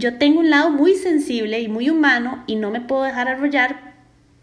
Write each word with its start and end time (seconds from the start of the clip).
yo 0.00 0.16
tengo 0.16 0.40
un 0.40 0.48
lado 0.48 0.70
muy 0.70 0.94
sensible 0.94 1.60
y 1.60 1.68
muy 1.68 1.90
humano 1.90 2.42
y 2.46 2.56
no 2.56 2.70
me 2.70 2.80
puedo 2.80 3.02
dejar 3.02 3.28
arrollar 3.28 3.92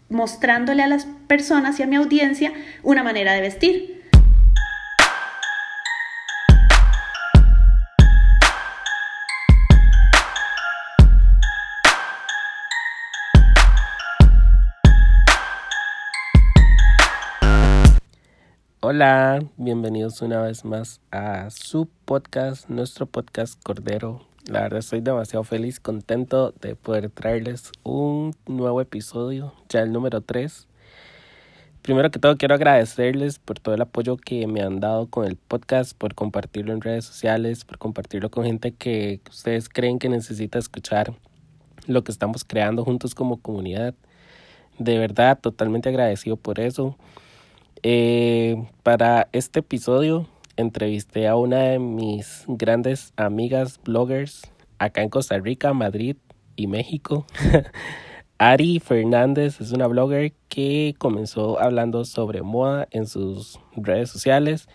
mostrándole 0.08 0.84
a 0.84 0.86
las 0.86 1.06
personas 1.26 1.80
y 1.80 1.82
a 1.82 1.86
mi 1.88 1.96
audiencia 1.96 2.52
una 2.84 3.02
manera 3.02 3.32
de 3.32 3.40
vestir. 3.40 3.98
Hola, 18.80 19.42
bienvenidos 19.56 20.22
una 20.22 20.40
vez 20.40 20.64
más 20.64 21.00
a 21.10 21.50
su 21.50 21.88
podcast, 22.04 22.68
nuestro 22.68 23.06
podcast 23.06 23.60
Cordero. 23.62 24.27
La 24.48 24.62
verdad 24.62 24.78
estoy 24.78 25.02
demasiado 25.02 25.44
feliz, 25.44 25.78
contento 25.78 26.54
de 26.62 26.74
poder 26.74 27.10
traerles 27.10 27.70
un 27.82 28.34
nuevo 28.46 28.80
episodio, 28.80 29.52
ya 29.68 29.80
el 29.80 29.92
número 29.92 30.22
3. 30.22 30.66
Primero 31.82 32.10
que 32.10 32.18
todo 32.18 32.38
quiero 32.38 32.54
agradecerles 32.54 33.38
por 33.38 33.60
todo 33.60 33.74
el 33.74 33.82
apoyo 33.82 34.16
que 34.16 34.46
me 34.46 34.62
han 34.62 34.80
dado 34.80 35.06
con 35.06 35.26
el 35.26 35.36
podcast, 35.36 35.92
por 35.92 36.14
compartirlo 36.14 36.72
en 36.72 36.80
redes 36.80 37.04
sociales, 37.04 37.66
por 37.66 37.76
compartirlo 37.76 38.30
con 38.30 38.46
gente 38.46 38.72
que 38.72 39.20
ustedes 39.28 39.68
creen 39.68 39.98
que 39.98 40.08
necesita 40.08 40.58
escuchar 40.58 41.12
lo 41.86 42.02
que 42.02 42.10
estamos 42.10 42.42
creando 42.42 42.86
juntos 42.86 43.14
como 43.14 43.42
comunidad. 43.42 43.94
De 44.78 44.96
verdad, 44.96 45.38
totalmente 45.38 45.90
agradecido 45.90 46.38
por 46.38 46.58
eso. 46.58 46.96
Eh, 47.82 48.56
para 48.82 49.28
este 49.32 49.60
episodio 49.60 50.26
entrevisté 50.58 51.28
a 51.28 51.36
una 51.36 51.60
de 51.60 51.78
mis 51.78 52.44
grandes 52.48 53.12
amigas 53.16 53.80
bloggers 53.84 54.42
acá 54.78 55.02
en 55.02 55.08
Costa 55.08 55.38
Rica, 55.38 55.72
Madrid 55.72 56.16
y 56.56 56.66
México. 56.66 57.24
Ari 58.38 58.80
Fernández 58.80 59.60
es 59.60 59.72
una 59.72 59.86
blogger 59.86 60.32
que 60.48 60.94
comenzó 60.98 61.60
hablando 61.60 62.04
sobre 62.04 62.42
moda 62.42 62.88
en 62.90 63.06
sus 63.06 63.60
redes 63.76 64.10
sociales 64.10 64.68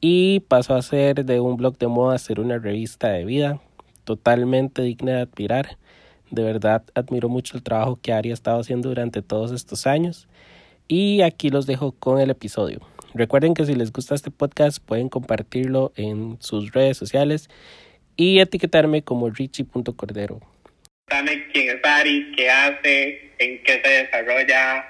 y 0.00 0.40
pasó 0.40 0.74
a 0.74 0.82
ser 0.82 1.24
de 1.24 1.40
un 1.40 1.56
blog 1.56 1.78
de 1.78 1.86
moda 1.86 2.16
a 2.16 2.18
ser 2.18 2.40
una 2.40 2.58
revista 2.58 3.08
de 3.08 3.24
vida 3.24 3.60
totalmente 4.04 4.82
digna 4.82 5.12
de 5.12 5.20
admirar. 5.20 5.78
De 6.30 6.42
verdad 6.42 6.82
admiro 6.94 7.28
mucho 7.28 7.56
el 7.56 7.62
trabajo 7.62 7.98
que 8.00 8.12
Ari 8.12 8.30
ha 8.30 8.34
estado 8.34 8.60
haciendo 8.60 8.88
durante 8.88 9.22
todos 9.22 9.52
estos 9.52 9.86
años 9.86 10.26
y 10.88 11.22
aquí 11.22 11.50
los 11.50 11.66
dejo 11.66 11.92
con 11.92 12.20
el 12.20 12.30
episodio. 12.30 12.91
Recuerden 13.14 13.54
que 13.54 13.66
si 13.66 13.74
les 13.74 13.92
gusta 13.92 14.14
este 14.14 14.30
podcast 14.30 14.82
pueden 14.82 15.08
compartirlo 15.08 15.92
en 15.96 16.38
sus 16.40 16.72
redes 16.72 16.96
sociales 16.96 17.50
y 18.16 18.40
etiquetarme 18.40 19.02
como 19.02 19.30
richie.cordero. 19.30 20.40
Dame 21.08 21.48
quién 21.52 21.76
es 21.76 21.84
Ari, 21.84 22.32
qué 22.36 22.50
hace, 22.50 23.32
en 23.38 23.62
qué 23.62 23.82
se 23.82 23.88
desarrolla. 23.88 24.86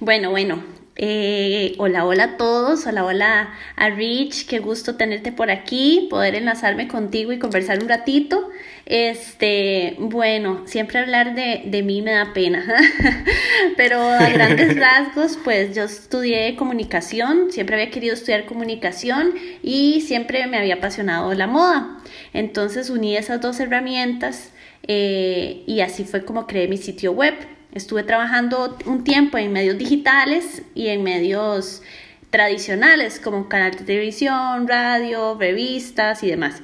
Bueno, 0.00 0.30
bueno, 0.30 0.62
eh, 0.96 1.74
hola, 1.78 2.04
hola 2.04 2.24
a 2.24 2.36
todos, 2.36 2.86
hola, 2.86 3.04
hola 3.04 3.54
a 3.76 3.90
Rich, 3.90 4.46
qué 4.46 4.58
gusto 4.58 4.96
tenerte 4.96 5.32
por 5.32 5.50
aquí, 5.50 6.06
poder 6.10 6.34
enlazarme 6.34 6.86
contigo 6.88 7.32
y 7.32 7.38
conversar 7.38 7.82
un 7.82 7.88
ratito. 7.88 8.50
Este, 8.84 9.96
bueno, 9.98 10.62
siempre 10.66 10.98
hablar 10.98 11.34
de, 11.34 11.62
de 11.64 11.82
mí 11.82 12.02
me 12.02 12.12
da 12.12 12.32
pena, 12.34 12.64
pero 13.76 14.02
a 14.02 14.28
grandes 14.28 14.76
rasgos, 14.78 15.38
pues 15.42 15.74
yo 15.74 15.84
estudié 15.84 16.56
comunicación, 16.56 17.52
siempre 17.52 17.76
había 17.76 17.90
querido 17.90 18.14
estudiar 18.14 18.44
comunicación 18.44 19.34
y 19.62 20.02
siempre 20.02 20.46
me 20.46 20.58
había 20.58 20.74
apasionado 20.74 21.32
la 21.34 21.46
moda. 21.46 22.02
Entonces 22.34 22.90
uní 22.90 23.16
esas 23.16 23.40
dos 23.40 23.60
herramientas 23.60 24.52
eh, 24.86 25.62
y 25.66 25.80
así 25.80 26.04
fue 26.04 26.24
como 26.24 26.46
creé 26.46 26.68
mi 26.68 26.76
sitio 26.76 27.12
web. 27.12 27.34
Estuve 27.72 28.02
trabajando 28.02 28.76
un 28.84 29.02
tiempo 29.02 29.38
en 29.38 29.52
medios 29.52 29.78
digitales 29.78 30.62
y 30.74 30.88
en 30.88 31.02
medios 31.02 31.82
tradicionales 32.28 33.18
como 33.18 33.48
canal 33.48 33.72
de 33.72 33.84
televisión, 33.84 34.68
radio, 34.68 35.36
revistas 35.38 36.22
y 36.22 36.28
demás. 36.28 36.62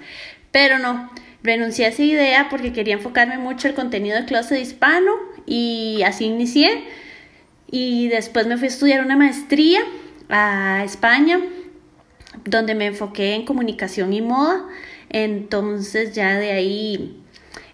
Pero 0.52 0.78
no, 0.78 1.10
renuncié 1.42 1.86
a 1.86 1.88
esa 1.88 2.02
idea 2.02 2.48
porque 2.50 2.72
quería 2.74 2.94
enfocarme 2.94 3.38
mucho 3.38 3.68
en 3.68 3.72
el 3.72 3.76
contenido 3.76 4.18
de 4.18 4.26
clase 4.26 4.60
hispano 4.60 5.12
y 5.46 6.02
así 6.04 6.26
inicié. 6.26 6.84
Y 7.70 8.08
después 8.08 8.46
me 8.46 8.58
fui 8.58 8.66
a 8.66 8.70
estudiar 8.70 9.02
una 9.02 9.16
maestría 9.16 9.80
a 10.28 10.82
España, 10.84 11.40
donde 12.44 12.74
me 12.74 12.86
enfoqué 12.86 13.34
en 13.34 13.46
comunicación 13.46 14.12
y 14.12 14.20
moda. 14.20 14.66
Entonces 15.08 16.14
ya 16.14 16.36
de 16.36 16.52
ahí 16.52 17.22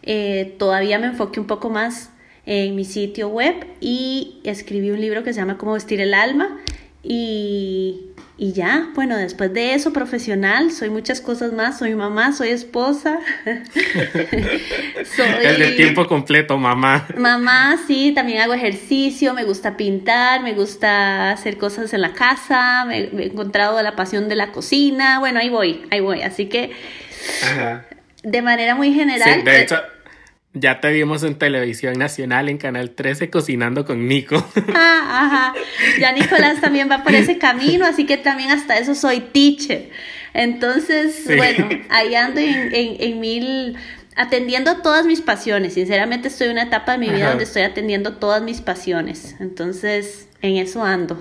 eh, 0.03 0.55
todavía 0.59 1.01
me 1.01 1.07
enfoqué 1.07 1.41
un 1.41 1.47
poco 1.47 1.71
más 1.71 2.11
en 2.47 2.75
mi 2.75 2.85
sitio 2.85 3.29
web 3.29 3.55
y 3.81 4.41
escribí 4.45 4.91
un 4.91 5.01
libro 5.01 5.23
que 5.25 5.33
se 5.33 5.41
llama 5.41 5.59
Cómo 5.59 5.73
vestir 5.73 6.01
el 6.01 6.15
alma 6.15 6.59
y, 7.07 8.01
y 8.39 8.53
ya, 8.55 8.89
bueno, 8.95 9.19
después 9.19 9.53
de 9.53 9.75
eso, 9.75 9.93
profesional, 9.93 10.73
soy 10.73 10.89
muchas 10.89 11.21
cosas 11.21 11.53
más, 11.53 11.79
soy 11.79 11.95
mamá, 11.95 12.33
soy 12.33 12.49
esposa. 12.49 13.19
soy... 13.45 15.27
El 15.45 15.59
de 15.59 15.73
tiempo 15.77 16.07
completo, 16.07 16.57
mamá. 16.57 17.07
Mamá, 17.19 17.79
sí, 17.87 18.13
también 18.15 18.41
hago 18.41 18.55
ejercicio, 18.55 19.35
me 19.35 19.45
gusta 19.45 19.77
pintar, 19.77 20.43
me 20.43 20.55
gusta 20.55 21.33
hacer 21.33 21.59
cosas 21.59 21.93
en 21.93 22.01
la 22.01 22.15
casa, 22.15 22.87
me, 22.87 23.01
he 23.01 23.27
encontrado 23.27 23.83
la 23.83 23.95
pasión 23.97 24.31
de 24.31 24.37
la 24.37 24.51
cocina, 24.51 25.19
bueno, 25.19 25.41
ahí 25.41 25.51
voy, 25.51 25.83
ahí 25.91 26.01
voy, 26.01 26.23
así 26.23 26.47
que... 26.47 26.73
De 28.23 28.41
manera 28.41 28.75
muy 28.75 28.95
general. 28.95 29.35
Sí, 29.35 29.43
de 29.43 29.61
hecho, 29.61 29.77
ya 30.55 30.81
te 30.81 30.93
vimos 30.93 31.25
en 31.25 31.35
televisión 31.35 31.99
nacional 31.99 32.49
en 32.49 32.59
Canal 32.59 32.91
13 32.91 33.29
cocinando 33.29 33.85
con 33.85 34.07
Nico. 34.07 34.37
Ah, 34.77 35.27
ajá. 35.27 35.55
Ya 36.01 36.13
Nicolás 36.13 36.61
también 36.61 36.91
va 36.91 37.03
por 37.03 37.15
ese 37.15 37.39
camino, 37.39 37.85
así 37.87 38.07
que 38.07 38.17
también 38.17 38.51
hasta 38.51 38.79
eso 38.79 38.95
soy 38.95 39.21
teacher. 39.21 39.91
Entonces, 40.33 41.25
bueno, 41.37 41.69
ahí 41.91 42.15
ando 42.15 42.41
en, 42.41 42.71
en, 42.73 43.21
mil, 43.21 43.77
atendiendo 44.17 44.79
todas 44.79 45.07
mis 45.07 45.21
pasiones. 45.21 45.75
Sinceramente 45.75 46.29
estoy 46.29 46.49
en 46.49 46.55
una 46.55 46.63
etapa 46.65 46.93
de 46.93 46.99
mi 46.99 47.09
vida 47.09 47.29
donde 47.29 47.45
estoy 47.45 47.63
atendiendo 47.63 48.15
todas 48.15 48.43
mis 48.43 48.61
pasiones. 48.61 49.37
Entonces, 49.41 50.29
en 50.43 50.57
eso 50.57 50.85
ando. 50.85 51.21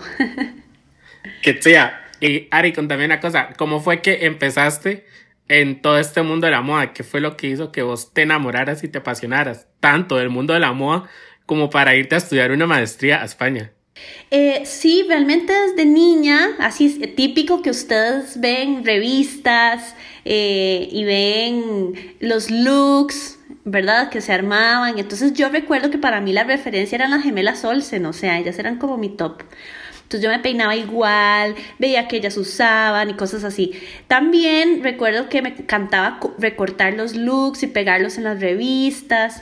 Que 1.41 1.61
sea. 1.61 2.01
Y 2.19 2.47
Ari, 2.51 2.73
contame 2.73 3.05
una 3.05 3.19
cosa, 3.19 3.49
¿cómo 3.57 3.79
fue 3.81 4.01
que 4.01 4.25
empezaste 4.25 5.05
en 5.61 5.81
todo 5.81 5.99
este 5.99 6.21
mundo 6.21 6.45
de 6.45 6.51
la 6.51 6.61
moda? 6.61 6.93
¿Qué 6.93 7.03
fue 7.03 7.21
lo 7.21 7.37
que 7.37 7.47
hizo 7.47 7.71
que 7.71 7.83
vos 7.83 8.13
te 8.13 8.23
enamoraras 8.23 8.83
y 8.83 8.87
te 8.87 8.99
apasionaras 8.99 9.67
tanto 9.79 10.17
del 10.17 10.29
mundo 10.29 10.53
de 10.53 10.59
la 10.59 10.73
moda 10.73 11.09
como 11.45 11.69
para 11.69 11.95
irte 11.95 12.15
a 12.15 12.17
estudiar 12.17 12.51
una 12.51 12.65
maestría 12.65 13.21
a 13.21 13.25
España? 13.25 13.71
Eh, 14.31 14.63
sí, 14.65 15.05
realmente 15.07 15.53
desde 15.53 15.85
niña, 15.85 16.49
así 16.59 16.85
es 16.87 17.15
típico 17.15 17.61
que 17.61 17.69
ustedes 17.69 18.39
ven 18.39 18.83
revistas 18.83 19.95
eh, 20.25 20.89
y 20.91 21.03
ven 21.03 22.15
los 22.19 22.49
looks, 22.49 23.39
¿verdad? 23.63 24.09
Que 24.09 24.21
se 24.21 24.33
armaban. 24.33 24.97
Entonces 24.97 25.33
yo 25.33 25.49
recuerdo 25.49 25.91
que 25.91 25.99
para 25.99 26.19
mí 26.21 26.33
la 26.33 26.43
referencia 26.43 26.95
eran 26.95 27.11
las 27.11 27.23
gemelas 27.23 27.63
Olsen, 27.63 28.05
o 28.07 28.13
sea, 28.13 28.39
ellas 28.39 28.57
eran 28.57 28.77
como 28.79 28.97
mi 28.97 29.09
top. 29.09 29.43
Entonces 30.13 30.29
yo 30.29 30.37
me 30.37 30.43
peinaba 30.43 30.75
igual, 30.75 31.55
veía 31.79 32.07
que 32.07 32.17
ellas 32.17 32.37
usaban 32.37 33.09
y 33.09 33.13
cosas 33.15 33.43
así. 33.43 33.71
También 34.07 34.83
recuerdo 34.83 35.27
que 35.27 35.41
me 35.41 35.49
encantaba 35.49 36.19
recortar 36.37 36.93
los 36.93 37.15
looks 37.15 37.63
y 37.63 37.67
pegarlos 37.67 38.19
en 38.19 38.25
las 38.25 38.39
revistas. 38.39 39.41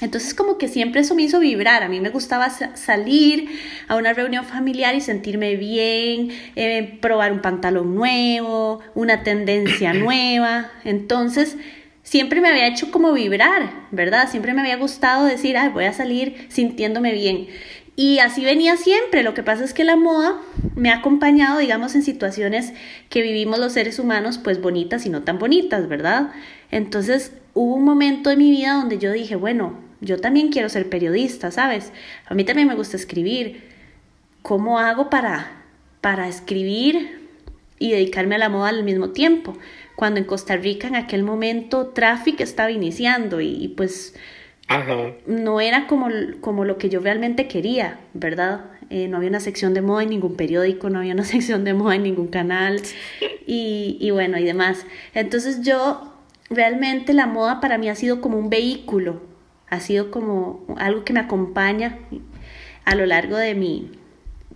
Entonces 0.00 0.32
como 0.32 0.58
que 0.58 0.68
siempre 0.68 1.00
eso 1.00 1.16
me 1.16 1.22
hizo 1.22 1.40
vibrar, 1.40 1.82
a 1.82 1.88
mí 1.88 1.98
me 1.98 2.10
gustaba 2.10 2.50
salir 2.50 3.48
a 3.88 3.96
una 3.96 4.12
reunión 4.12 4.44
familiar 4.44 4.94
y 4.94 5.00
sentirme 5.00 5.56
bien, 5.56 6.30
eh, 6.54 6.96
probar 7.00 7.32
un 7.32 7.40
pantalón 7.40 7.96
nuevo, 7.96 8.78
una 8.94 9.24
tendencia 9.24 9.92
nueva. 9.92 10.70
Entonces 10.84 11.56
siempre 12.04 12.40
me 12.40 12.48
había 12.48 12.68
hecho 12.68 12.92
como 12.92 13.12
vibrar, 13.12 13.72
¿verdad? 13.90 14.30
Siempre 14.30 14.54
me 14.54 14.60
había 14.60 14.76
gustado 14.76 15.24
decir, 15.24 15.56
ay, 15.56 15.70
voy 15.70 15.86
a 15.86 15.92
salir 15.92 16.46
sintiéndome 16.48 17.12
bien. 17.12 17.48
Y 17.96 18.18
así 18.18 18.44
venía 18.44 18.76
siempre. 18.76 19.22
Lo 19.22 19.34
que 19.34 19.42
pasa 19.42 19.64
es 19.64 19.72
que 19.72 19.84
la 19.84 19.96
moda 19.96 20.40
me 20.74 20.90
ha 20.90 20.96
acompañado, 20.96 21.58
digamos, 21.58 21.94
en 21.94 22.02
situaciones 22.02 22.72
que 23.08 23.22
vivimos 23.22 23.58
los 23.58 23.72
seres 23.72 23.98
humanos, 23.98 24.38
pues 24.38 24.60
bonitas 24.60 25.06
y 25.06 25.10
no 25.10 25.22
tan 25.22 25.38
bonitas, 25.38 25.88
¿verdad? 25.88 26.32
Entonces 26.70 27.32
hubo 27.54 27.74
un 27.74 27.84
momento 27.84 28.30
de 28.30 28.36
mi 28.36 28.50
vida 28.50 28.74
donde 28.74 28.98
yo 28.98 29.12
dije, 29.12 29.36
bueno, 29.36 29.78
yo 30.00 30.18
también 30.18 30.50
quiero 30.50 30.68
ser 30.68 30.88
periodista, 30.88 31.50
¿sabes? 31.50 31.92
A 32.26 32.34
mí 32.34 32.44
también 32.44 32.68
me 32.68 32.74
gusta 32.74 32.96
escribir. 32.96 33.62
¿Cómo 34.42 34.78
hago 34.78 35.08
para, 35.08 35.62
para 36.00 36.28
escribir 36.28 37.28
y 37.78 37.92
dedicarme 37.92 38.34
a 38.34 38.38
la 38.38 38.48
moda 38.48 38.70
al 38.70 38.82
mismo 38.82 39.10
tiempo? 39.10 39.56
Cuando 39.94 40.18
en 40.18 40.26
Costa 40.26 40.56
Rica 40.56 40.88
en 40.88 40.96
aquel 40.96 41.22
momento 41.22 41.86
tráfico 41.88 42.42
estaba 42.42 42.72
iniciando 42.72 43.40
y, 43.40 43.54
y 43.64 43.68
pues 43.68 44.14
no 45.26 45.60
era 45.60 45.86
como, 45.86 46.08
como 46.40 46.64
lo 46.64 46.78
que 46.78 46.88
yo 46.88 47.00
realmente 47.00 47.48
quería, 47.48 48.00
¿verdad? 48.12 48.66
Eh, 48.90 49.08
no 49.08 49.16
había 49.18 49.28
una 49.28 49.40
sección 49.40 49.74
de 49.74 49.82
moda 49.82 50.02
en 50.02 50.10
ningún 50.10 50.36
periódico, 50.36 50.90
no 50.90 50.98
había 50.98 51.14
una 51.14 51.24
sección 51.36 51.64
de 51.64 51.74
moda 51.74 51.96
en 51.96 52.02
ningún 52.02 52.28
canal 52.28 52.80
y, 53.46 53.98
y 54.00 54.10
bueno, 54.10 54.38
y 54.38 54.44
demás. 54.44 54.86
Entonces 55.14 55.62
yo 55.62 56.12
realmente 56.50 57.12
la 57.12 57.26
moda 57.26 57.60
para 57.60 57.78
mí 57.78 57.88
ha 57.88 57.94
sido 57.94 58.20
como 58.20 58.38
un 58.38 58.50
vehículo, 58.50 59.22
ha 59.68 59.80
sido 59.80 60.10
como 60.10 60.64
algo 60.76 61.04
que 61.04 61.12
me 61.12 61.20
acompaña 61.20 61.98
a 62.84 62.94
lo 62.94 63.06
largo 63.06 63.36
de 63.36 63.54
mi, 63.54 63.90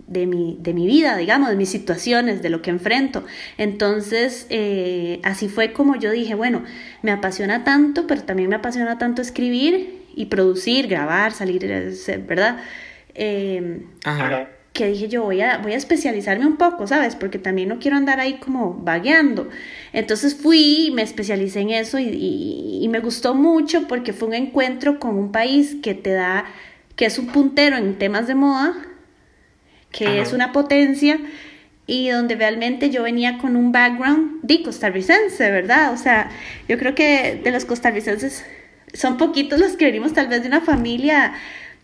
de 0.07 0.25
mi, 0.25 0.57
de 0.59 0.73
mi 0.73 0.85
vida, 0.87 1.17
digamos, 1.17 1.49
de 1.49 1.55
mis 1.55 1.69
situaciones, 1.69 2.41
de 2.41 2.49
lo 2.49 2.61
que 2.61 2.69
enfrento. 2.69 3.23
Entonces, 3.57 4.47
eh, 4.49 5.19
así 5.23 5.49
fue 5.49 5.73
como 5.73 5.95
yo 5.95 6.11
dije, 6.11 6.35
bueno, 6.35 6.63
me 7.01 7.11
apasiona 7.11 7.63
tanto, 7.63 8.05
pero 8.07 8.23
también 8.23 8.49
me 8.49 8.55
apasiona 8.55 8.97
tanto 8.97 9.21
escribir 9.21 9.98
y 10.19 10.25
producir, 10.25 10.87
grabar, 10.87 11.31
salir, 11.31 11.65
¿verdad? 12.27 12.57
Eh, 13.15 13.81
Ajá 14.03 14.49
que 14.73 14.87
dije 14.87 15.09
yo 15.09 15.23
voy 15.23 15.41
a, 15.41 15.57
voy 15.57 15.73
a 15.73 15.77
especializarme 15.77 16.45
un 16.45 16.57
poco, 16.57 16.87
¿sabes? 16.87 17.15
Porque 17.15 17.37
también 17.37 17.67
no 17.67 17.79
quiero 17.79 17.97
andar 17.97 18.19
ahí 18.19 18.35
como 18.35 18.75
vagueando. 18.75 19.49
Entonces 19.91 20.35
fui, 20.35 20.91
me 20.93 21.01
especialicé 21.01 21.59
en 21.59 21.71
eso 21.71 21.99
y, 21.99 22.87
me 22.89 23.01
gustó 23.01 23.35
mucho 23.35 23.87
porque 23.87 24.13
fue 24.13 24.29
un 24.29 24.33
encuentro 24.33 24.99
con 24.99 25.15
un 25.15 25.31
país 25.31 25.75
que 25.83 25.93
te 25.93 26.11
da, 26.11 26.45
que 26.95 27.05
es 27.05 27.19
un 27.19 27.27
puntero 27.27 27.77
en 27.77 27.99
temas 27.99 28.25
de 28.25 28.35
moda, 28.35 28.73
que 29.91 30.21
es 30.21 30.33
una 30.33 30.51
potencia 30.51 31.19
y 31.85 32.09
donde 32.09 32.35
realmente 32.35 32.89
yo 32.89 33.03
venía 33.03 33.37
con 33.37 33.55
un 33.55 33.71
background 33.71 34.41
de 34.43 34.63
costarricense, 34.63 35.51
¿verdad? 35.51 35.93
O 35.93 35.97
sea, 35.97 36.31
yo 36.67 36.79
creo 36.79 36.95
que 36.95 37.39
de 37.43 37.51
los 37.51 37.65
costarricenses 37.65 38.45
son 38.93 39.17
poquitos 39.17 39.59
los 39.59 39.73
que 39.73 39.85
venimos 39.85 40.13
tal 40.13 40.27
vez 40.27 40.41
de 40.41 40.47
una 40.47 40.61
familia 40.61 41.33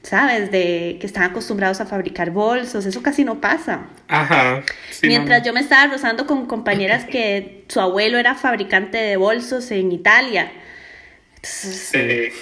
¿sabes? 0.05 0.51
De 0.51 0.97
que 0.99 1.07
están 1.07 1.23
acostumbrados 1.23 1.81
a 1.81 1.85
fabricar 1.85 2.29
bolsos, 2.29 2.85
eso 2.85 3.01
casi 3.01 3.23
no 3.23 3.41
pasa. 3.41 3.87
Ajá. 4.07 4.63
Mientras 5.01 5.43
yo 5.43 5.51
me 5.51 5.59
estaba 5.59 5.91
rozando 5.91 6.27
con 6.27 6.45
compañeras 6.45 7.05
que 7.05 7.65
su 7.67 7.79
abuelo 7.79 8.17
era 8.17 8.35
fabricante 8.35 8.97
de 8.97 9.17
bolsos 9.17 9.71
en 9.71 9.91
Italia. 9.91 10.51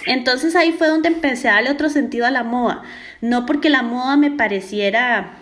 Entonces 0.05 0.55
ahí 0.55 0.73
fue 0.77 0.87
donde 0.87 1.07
empecé 1.07 1.49
a 1.49 1.53
darle 1.53 1.71
otro 1.71 1.89
sentido 1.89 2.25
a 2.25 2.31
la 2.31 2.43
moda. 2.43 2.83
No 3.21 3.45
porque 3.45 3.69
la 3.69 3.81
moda 3.81 4.17
me 4.17 4.31
pareciera 4.31 5.37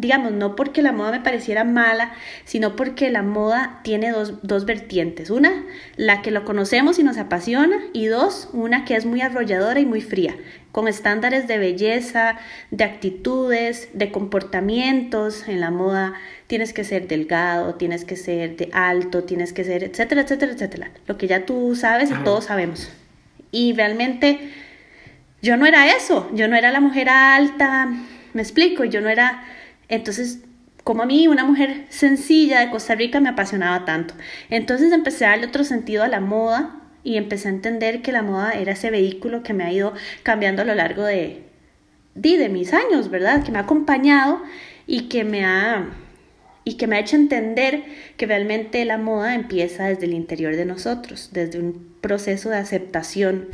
digamos, 0.00 0.32
no 0.32 0.56
porque 0.56 0.82
la 0.82 0.92
moda 0.92 1.12
me 1.12 1.20
pareciera 1.20 1.64
mala, 1.64 2.12
sino 2.44 2.74
porque 2.74 3.10
la 3.10 3.22
moda 3.22 3.80
tiene 3.84 4.10
dos, 4.10 4.34
dos, 4.42 4.64
vertientes. 4.64 5.30
Una, 5.30 5.64
la 5.96 6.22
que 6.22 6.30
lo 6.30 6.44
conocemos 6.44 6.98
y 6.98 7.02
nos 7.02 7.18
apasiona, 7.18 7.76
y 7.92 8.06
dos, 8.06 8.48
una 8.52 8.84
que 8.84 8.96
es 8.96 9.04
muy 9.04 9.20
arrolladora 9.20 9.78
y 9.78 9.86
muy 9.86 10.00
fría, 10.00 10.34
con 10.72 10.88
estándares 10.88 11.46
de 11.48 11.58
belleza, 11.58 12.38
de 12.70 12.84
actitudes, 12.84 13.88
de 13.92 14.10
comportamientos. 14.10 15.46
En 15.46 15.60
la 15.60 15.70
moda 15.70 16.14
tienes 16.46 16.72
que 16.72 16.84
ser 16.84 17.06
delgado, 17.06 17.74
tienes 17.74 18.04
que 18.04 18.16
ser 18.16 18.56
de 18.56 18.70
alto, 18.72 19.24
tienes 19.24 19.52
que 19.52 19.64
ser, 19.64 19.84
etcétera, 19.84 20.22
etcétera, 20.22 20.52
etcétera. 20.52 20.90
Lo 21.06 21.18
que 21.18 21.26
ya 21.26 21.44
tú 21.44 21.76
sabes 21.76 22.10
y 22.10 22.14
todos 22.24 22.44
sabemos. 22.46 22.90
Y 23.52 23.74
realmente 23.74 24.50
yo 25.42 25.56
no 25.56 25.66
era 25.66 25.94
eso, 25.94 26.30
yo 26.32 26.48
no 26.48 26.56
era 26.56 26.70
la 26.70 26.80
mujer 26.80 27.08
alta, 27.08 27.88
me 28.32 28.42
explico, 28.42 28.84
yo 28.84 29.00
no 29.00 29.08
era 29.08 29.42
entonces, 29.90 30.40
como 30.84 31.02
a 31.02 31.06
mí, 31.06 31.28
una 31.28 31.44
mujer 31.44 31.84
sencilla 31.90 32.60
de 32.60 32.70
Costa 32.70 32.94
Rica 32.94 33.20
me 33.20 33.28
apasionaba 33.28 33.84
tanto. 33.84 34.14
Entonces 34.48 34.92
empecé 34.92 35.26
a 35.26 35.30
darle 35.30 35.46
otro 35.46 35.64
sentido 35.64 36.02
a 36.02 36.08
la 36.08 36.20
moda 36.20 36.80
y 37.02 37.16
empecé 37.16 37.48
a 37.48 37.52
entender 37.52 38.02
que 38.02 38.12
la 38.12 38.22
moda 38.22 38.52
era 38.52 38.72
ese 38.72 38.90
vehículo 38.90 39.42
que 39.42 39.52
me 39.52 39.64
ha 39.64 39.72
ido 39.72 39.92
cambiando 40.22 40.62
a 40.62 40.64
lo 40.64 40.74
largo 40.74 41.02
de, 41.02 41.44
de, 42.14 42.48
mis 42.48 42.72
años, 42.72 43.10
¿verdad? 43.10 43.42
Que 43.42 43.52
me 43.52 43.58
ha 43.58 43.62
acompañado 43.62 44.42
y 44.86 45.08
que 45.08 45.24
me 45.24 45.44
ha 45.44 45.88
y 46.62 46.74
que 46.76 46.86
me 46.86 46.96
ha 46.96 47.00
hecho 47.00 47.16
entender 47.16 47.82
que 48.16 48.26
realmente 48.26 48.84
la 48.84 48.98
moda 48.98 49.34
empieza 49.34 49.86
desde 49.86 50.04
el 50.04 50.12
interior 50.12 50.54
de 50.54 50.66
nosotros, 50.66 51.30
desde 51.32 51.58
un 51.58 51.96
proceso 52.02 52.50
de 52.50 52.58
aceptación, 52.58 53.48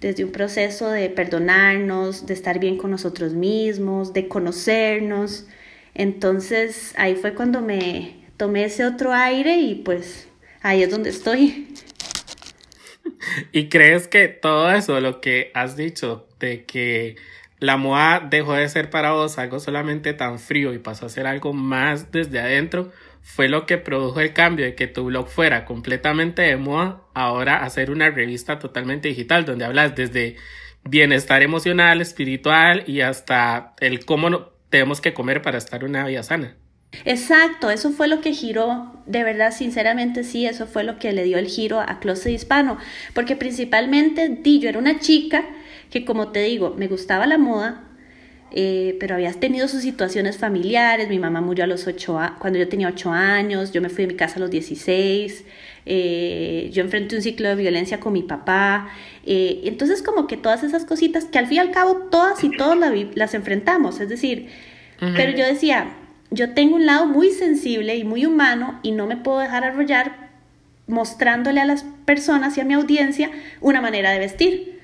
desde 0.00 0.24
un 0.24 0.32
proceso 0.32 0.90
de 0.90 1.10
perdonarnos, 1.10 2.26
de 2.26 2.34
estar 2.34 2.58
bien 2.58 2.76
con 2.76 2.90
nosotros 2.90 3.34
mismos, 3.34 4.12
de 4.12 4.28
conocernos, 4.28 5.46
entonces 5.94 6.94
ahí 6.96 7.16
fue 7.16 7.34
cuando 7.34 7.60
me 7.60 8.26
tomé 8.36 8.64
ese 8.64 8.84
otro 8.84 9.12
aire 9.12 9.58
y 9.58 9.76
pues 9.76 10.28
ahí 10.62 10.82
es 10.82 10.90
donde 10.90 11.10
estoy. 11.10 11.68
¿Y 13.52 13.68
crees 13.68 14.08
que 14.08 14.28
todo 14.28 14.70
eso, 14.72 15.00
lo 15.00 15.20
que 15.20 15.50
has 15.54 15.76
dicho, 15.76 16.26
de 16.38 16.64
que 16.64 17.16
la 17.58 17.76
moda 17.76 18.26
dejó 18.28 18.54
de 18.54 18.68
ser 18.68 18.88
para 18.90 19.12
vos 19.12 19.38
algo 19.38 19.60
solamente 19.60 20.14
tan 20.14 20.38
frío 20.38 20.72
y 20.72 20.78
pasó 20.78 21.06
a 21.06 21.10
ser 21.10 21.26
algo 21.26 21.52
más 21.52 22.10
desde 22.10 22.40
adentro, 22.40 22.90
fue 23.22 23.48
lo 23.48 23.66
que 23.66 23.76
produjo 23.76 24.20
el 24.20 24.32
cambio 24.32 24.64
de 24.64 24.74
que 24.74 24.86
tu 24.86 25.04
blog 25.04 25.28
fuera 25.28 25.66
completamente 25.66 26.42
de 26.42 26.56
moda, 26.56 27.02
ahora 27.14 27.62
a 27.62 27.70
ser 27.70 27.90
una 27.90 28.10
revista 28.10 28.58
totalmente 28.58 29.08
digital, 29.08 29.44
donde 29.44 29.66
hablas 29.66 29.94
desde 29.94 30.36
bienestar 30.84 31.42
emocional, 31.42 32.00
espiritual 32.00 32.84
y 32.86 33.02
hasta 33.02 33.74
el 33.80 34.04
cómo 34.06 34.50
tenemos 34.70 35.00
que 35.00 35.12
comer 35.12 35.42
para 35.42 35.58
estar 35.58 35.84
una 35.84 36.06
vida 36.06 36.22
sana. 36.22 36.56
Exacto, 37.04 37.70
eso 37.70 37.92
fue 37.92 38.08
lo 38.08 38.20
que 38.20 38.32
giró, 38.32 38.92
de 39.06 39.22
verdad, 39.22 39.52
sinceramente 39.52 40.24
sí, 40.24 40.46
eso 40.46 40.66
fue 40.66 40.82
lo 40.82 40.98
que 40.98 41.12
le 41.12 41.22
dio 41.22 41.38
el 41.38 41.46
giro 41.46 41.80
a 41.80 42.00
Closet 42.00 42.32
Hispano, 42.32 42.78
porque 43.14 43.36
principalmente 43.36 44.28
di, 44.28 44.58
yo 44.58 44.68
era 44.68 44.78
una 44.78 44.98
chica 44.98 45.44
que 45.90 46.04
como 46.04 46.28
te 46.28 46.42
digo, 46.42 46.74
me 46.76 46.88
gustaba 46.88 47.26
la 47.26 47.38
moda, 47.38 47.84
eh, 48.52 48.96
pero 48.98 49.14
había 49.14 49.32
tenido 49.32 49.68
sus 49.68 49.82
situaciones 49.82 50.36
familiares, 50.36 51.08
mi 51.08 51.20
mamá 51.20 51.40
murió 51.40 51.64
a 51.64 51.68
los 51.68 51.86
ocho 51.86 52.18
cuando 52.40 52.58
yo 52.58 52.68
tenía 52.68 52.88
ocho 52.88 53.12
años, 53.12 53.72
yo 53.72 53.80
me 53.80 53.88
fui 53.88 54.06
de 54.06 54.12
mi 54.12 54.16
casa 54.16 54.36
a 54.36 54.40
los 54.40 54.50
16, 54.50 55.44
eh, 55.92 56.70
yo 56.72 56.84
enfrenté 56.84 57.16
un 57.16 57.22
ciclo 57.22 57.48
de 57.48 57.56
violencia 57.56 57.98
con 57.98 58.12
mi 58.12 58.22
papá, 58.22 58.88
eh, 59.26 59.62
entonces 59.64 60.04
como 60.04 60.28
que 60.28 60.36
todas 60.36 60.62
esas 60.62 60.84
cositas 60.84 61.24
que 61.24 61.40
al 61.40 61.48
fin 61.48 61.56
y 61.56 61.58
al 61.58 61.72
cabo 61.72 62.06
todas 62.12 62.44
y 62.44 62.56
todos 62.56 62.78
las 63.16 63.34
enfrentamos, 63.34 63.98
es 63.98 64.08
decir, 64.08 64.46
pero 65.16 65.36
yo 65.36 65.44
decía, 65.44 65.96
yo 66.30 66.54
tengo 66.54 66.76
un 66.76 66.86
lado 66.86 67.06
muy 67.06 67.30
sensible 67.30 67.96
y 67.96 68.04
muy 68.04 68.24
humano 68.24 68.78
y 68.84 68.92
no 68.92 69.08
me 69.08 69.16
puedo 69.16 69.40
dejar 69.40 69.64
arrollar 69.64 70.30
mostrándole 70.86 71.60
a 71.60 71.64
las 71.64 71.84
personas 72.04 72.56
y 72.56 72.60
a 72.60 72.64
mi 72.64 72.74
audiencia 72.74 73.32
una 73.60 73.80
manera 73.80 74.12
de 74.12 74.20
vestir. 74.20 74.78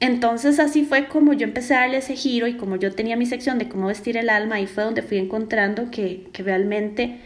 Entonces 0.00 0.58
así 0.58 0.84
fue 0.84 1.08
como 1.08 1.34
yo 1.34 1.44
empecé 1.44 1.74
a 1.74 1.80
darle 1.80 1.98
ese 1.98 2.16
giro 2.16 2.46
y 2.46 2.56
como 2.56 2.76
yo 2.76 2.94
tenía 2.94 3.16
mi 3.16 3.26
sección 3.26 3.58
de 3.58 3.68
cómo 3.68 3.88
vestir 3.88 4.16
el 4.16 4.30
alma, 4.30 4.58
y 4.58 4.66
fue 4.66 4.84
donde 4.84 5.02
fui 5.02 5.18
encontrando 5.18 5.90
que, 5.90 6.28
que 6.32 6.42
realmente 6.42 7.18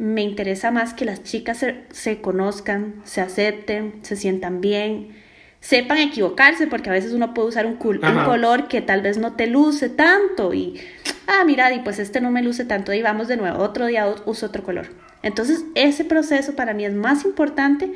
me 0.00 0.22
interesa 0.22 0.70
más 0.70 0.94
que 0.94 1.04
las 1.04 1.22
chicas 1.24 1.62
se, 1.90 2.20
conozcan, 2.22 3.02
se 3.04 3.20
acepten, 3.20 4.00
se 4.00 4.16
sientan 4.16 4.62
bien, 4.62 5.14
sepan 5.60 5.98
equivocarse, 5.98 6.66
porque 6.66 6.88
a 6.88 6.94
veces 6.94 7.12
uno 7.12 7.34
puede 7.34 7.48
usar 7.48 7.66
un, 7.66 7.72
un, 7.74 8.24
color 8.24 8.66
que 8.66 8.80
tal 8.80 9.02
vez 9.02 9.18
no 9.18 9.34
te 9.34 9.46
luce 9.46 9.90
tanto 9.90 10.54
y, 10.54 10.80
ah, 11.26 11.44
mira, 11.44 11.70
y 11.74 11.80
pues 11.80 11.98
este 11.98 12.22
no 12.22 12.30
me 12.30 12.42
luce 12.42 12.64
tanto 12.64 12.94
y 12.94 13.02
vamos 13.02 13.28
de 13.28 13.36
nuevo, 13.36 13.58
otro 13.58 13.86
día 13.86 14.06
uso 14.24 14.46
otro 14.46 14.62
color. 14.62 14.88
Entonces 15.22 15.66
ese 15.74 16.06
proceso 16.06 16.56
para 16.56 16.72
mí 16.72 16.86
es 16.86 16.94
más 16.94 17.26
importante 17.26 17.92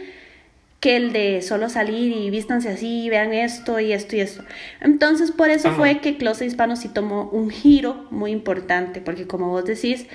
que 0.80 0.96
el 0.96 1.14
de 1.14 1.40
solo 1.40 1.70
salir 1.70 2.14
y 2.14 2.28
vístanse 2.28 2.68
así, 2.68 3.08
vean 3.08 3.32
esto 3.32 3.80
y 3.80 3.94
esto 3.94 4.14
y 4.14 4.20
esto. 4.20 4.44
Entonces 4.82 5.30
por 5.30 5.48
eso 5.48 5.72
fue 5.72 6.00
que 6.00 6.18
Closet 6.18 6.48
Hispano 6.48 6.76
sí 6.76 6.90
tomó 6.90 7.30
un 7.30 7.48
giro 7.48 8.06
muy 8.10 8.30
importante, 8.30 9.00
porque 9.00 9.26
como 9.26 9.48
vos 9.48 9.64
decís, 9.64 10.06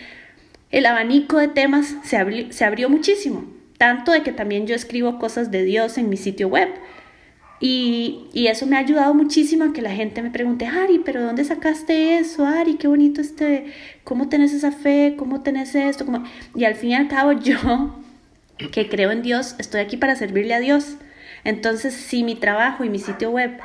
el 0.72 0.86
abanico 0.86 1.38
de 1.38 1.48
temas 1.48 1.96
se 2.04 2.18
abrió, 2.18 2.90
muchísimo, 2.90 3.46
tanto 3.78 4.12
de 4.12 4.22
que 4.22 4.32
también 4.32 4.68
yo 4.68 4.76
escribo 4.76 5.18
cosas 5.18 5.52
de 5.52 5.64
Dios 5.64 5.98
en 5.98 6.10
mi 6.10 6.18
sitio 6.18 6.48
web. 6.48 6.70
Y, 7.62 8.30
eso 8.34 8.66
me 8.66 8.78
ha 8.78 8.80
ayudado 8.80 9.14
muchísimo 9.14 9.66
a 9.66 9.74
que 9.74 9.82
la 9.82 9.92
gente 9.92 10.22
me 10.22 10.32
pregunte, 10.32 10.66
Ari, 10.66 11.00
pero 11.04 11.24
¿dónde 11.24 11.44
sacaste 11.44 12.18
eso? 12.18 12.46
Ari, 12.46 12.76
qué 12.76 12.88
bonito 12.88 13.20
este, 13.20 13.66
¿cómo 14.04 14.30
tenés 14.30 14.54
esa 14.54 14.72
fe? 14.72 15.16
¿Cómo 15.18 15.42
tenés 15.42 15.76
esto? 15.76 16.06
Y 16.56 16.64
al 16.64 16.76
fin 16.76 16.92
y 16.92 16.96
al 16.96 17.08
cabo 17.08 17.34
yo, 17.34 18.00
que 18.72 18.88
creo 18.88 19.12
en 19.12 19.24
Dios, 19.24 19.56
estoy 19.58 19.82
aquí 19.82 19.98
para 19.98 20.16
servirle 20.16 20.54
a 20.54 20.60
Dios. 20.60 20.98
Entonces, 21.44 21.94
si 21.94 22.24
mi 22.24 22.36
trabajo 22.36 22.84
y 22.84 22.90
mi 22.90 23.00
sitio 23.00 23.32
web 23.32 23.60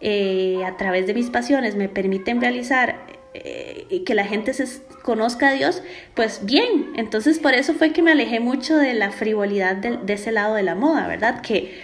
eh, 0.00 0.62
a 0.64 0.76
través 0.76 1.06
de 1.06 1.14
mis 1.14 1.28
pasiones 1.28 1.74
me 1.74 1.88
permiten 1.88 2.40
realizar 2.40 3.00
eh, 3.34 4.02
que 4.06 4.14
la 4.14 4.24
gente 4.24 4.54
se 4.54 4.66
conozca 5.08 5.48
a 5.48 5.52
Dios, 5.52 5.82
pues 6.12 6.40
bien. 6.44 6.92
Entonces 6.94 7.38
por 7.38 7.54
eso 7.54 7.72
fue 7.72 7.94
que 7.94 8.02
me 8.02 8.12
alejé 8.12 8.40
mucho 8.40 8.76
de 8.76 8.92
la 8.92 9.10
frivolidad 9.10 9.74
de, 9.76 10.12
ese 10.12 10.32
lado 10.32 10.54
de 10.54 10.62
la 10.62 10.74
moda, 10.74 11.08
¿verdad? 11.08 11.40
Que, 11.40 11.82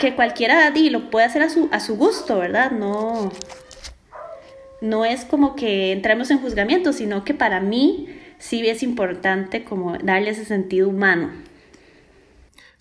que 0.00 0.14
cualquiera 0.14 0.70
di, 0.70 0.88
lo 0.88 1.10
puede 1.10 1.26
hacer 1.26 1.42
a 1.42 1.50
su, 1.50 1.68
a 1.72 1.78
su 1.78 1.98
gusto, 1.98 2.38
¿verdad? 2.38 2.70
No, 2.70 3.30
no 4.80 5.04
es 5.04 5.26
como 5.26 5.56
que 5.56 5.92
entremos 5.92 6.30
en 6.30 6.38
juzgamiento, 6.38 6.94
sino 6.94 7.22
que 7.22 7.34
para 7.34 7.60
mí 7.60 8.08
sí 8.38 8.66
es 8.66 8.82
importante 8.82 9.62
como 9.62 9.98
darle 9.98 10.30
ese 10.30 10.46
sentido 10.46 10.88
humano. 10.88 11.30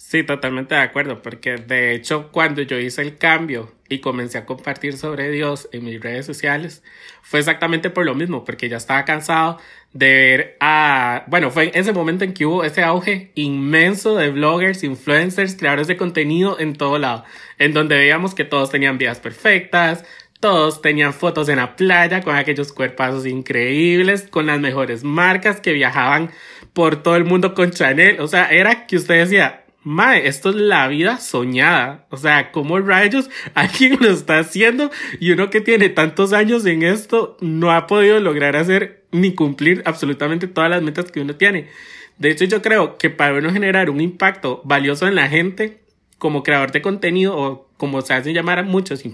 Sí, 0.10 0.24
totalmente 0.24 0.74
de 0.74 0.80
acuerdo, 0.80 1.22
porque 1.22 1.58
de 1.58 1.94
hecho 1.94 2.32
cuando 2.32 2.62
yo 2.62 2.80
hice 2.80 3.02
el 3.02 3.18
cambio 3.18 3.74
y 3.90 4.00
comencé 4.00 4.38
a 4.38 4.46
compartir 4.46 4.96
sobre 4.96 5.30
Dios 5.32 5.68
en 5.74 5.84
mis 5.84 6.00
redes 6.00 6.26
sociales, 6.26 6.82
fue 7.22 7.40
exactamente 7.40 7.90
por 7.90 8.06
lo 8.06 8.16
mismo, 8.16 8.46
porque 8.46 8.70
ya 8.70 8.78
estaba 8.78 9.04
cansado 9.04 9.60
de 9.92 10.08
ver 10.08 10.58
a, 10.62 11.26
bueno, 11.28 11.52
fue 11.52 11.66
en 11.66 11.72
ese 11.74 11.92
momento 11.92 12.24
en 12.24 12.34
que 12.34 12.46
hubo 12.46 12.64
ese 12.64 12.84
auge 12.84 13.34
inmenso 13.36 14.16
de 14.16 14.30
bloggers, 14.30 14.86
influencers, 14.86 15.58
creadores 15.58 15.88
de 15.88 15.98
contenido 15.98 16.58
en 16.58 16.78
todo 16.78 16.98
lado, 17.00 17.26
en 17.60 17.74
donde 17.74 17.98
veíamos 17.98 18.34
que 18.34 18.46
todos 18.46 18.72
tenían 18.72 18.98
vidas 18.98 19.20
perfectas, 19.20 20.06
todos 20.40 20.82
tenían 20.82 21.14
fotos 21.14 21.50
en 21.50 21.58
la 21.58 21.76
playa 21.76 22.22
con 22.22 22.34
aquellos 22.38 22.72
cuerpazos 22.72 23.26
increíbles, 23.26 24.26
con 24.30 24.46
las 24.46 24.62
mejores 24.62 25.04
marcas 25.04 25.60
que 25.60 25.74
viajaban 25.74 26.32
por 26.72 27.04
todo 27.04 27.18
el 27.18 27.26
mundo 27.26 27.54
con 27.54 27.72
Chanel. 27.72 28.22
O 28.22 28.28
sea, 28.30 28.48
era 28.52 28.88
que 28.88 28.96
usted 28.96 29.16
decía, 29.16 29.66
Mae, 29.88 30.28
esto 30.28 30.50
es 30.50 30.58
la 30.58 30.86
vida 30.90 31.18
soñada. 31.18 32.08
O 32.10 32.18
sea, 32.18 32.52
¿cómo 32.52 32.78
rayos 32.78 33.30
alguien 33.54 33.98
lo 34.02 34.10
está 34.10 34.40
haciendo? 34.40 34.92
Y 35.22 35.32
uno 35.32 35.50
que 35.50 35.62
tiene 35.62 35.88
tantos 35.88 36.34
años 36.34 36.66
en 36.66 36.84
esto 36.84 37.38
no 37.40 37.72
ha 37.72 37.88
podido 37.88 38.20
lograr 38.20 38.58
hacer 38.58 39.06
ni 39.14 39.34
cumplir 39.34 39.84
absolutamente 39.86 40.50
todas 40.50 40.70
las 40.70 40.82
metas 40.82 41.10
que 41.10 41.22
uno 41.22 41.38
tiene. 41.38 41.70
De 42.18 42.30
hecho, 42.32 42.44
yo 42.44 42.62
creo 42.62 42.98
que 42.98 43.10
para 43.10 43.36
uno 43.36 43.50
generar 43.54 43.90
un 43.90 44.02
impacto 44.02 44.62
valioso 44.66 45.08
en 45.08 45.16
la 45.16 45.30
gente, 45.30 45.80
como 46.18 46.44
creador 46.44 46.74
de 46.74 46.82
contenido 46.82 47.38
o 47.38 47.70
como 47.78 48.02
se 48.02 48.14
hacen 48.14 48.34
llamar 48.34 48.60
a 48.60 48.64
muchos 48.64 49.06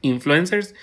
influencers, 0.00 0.74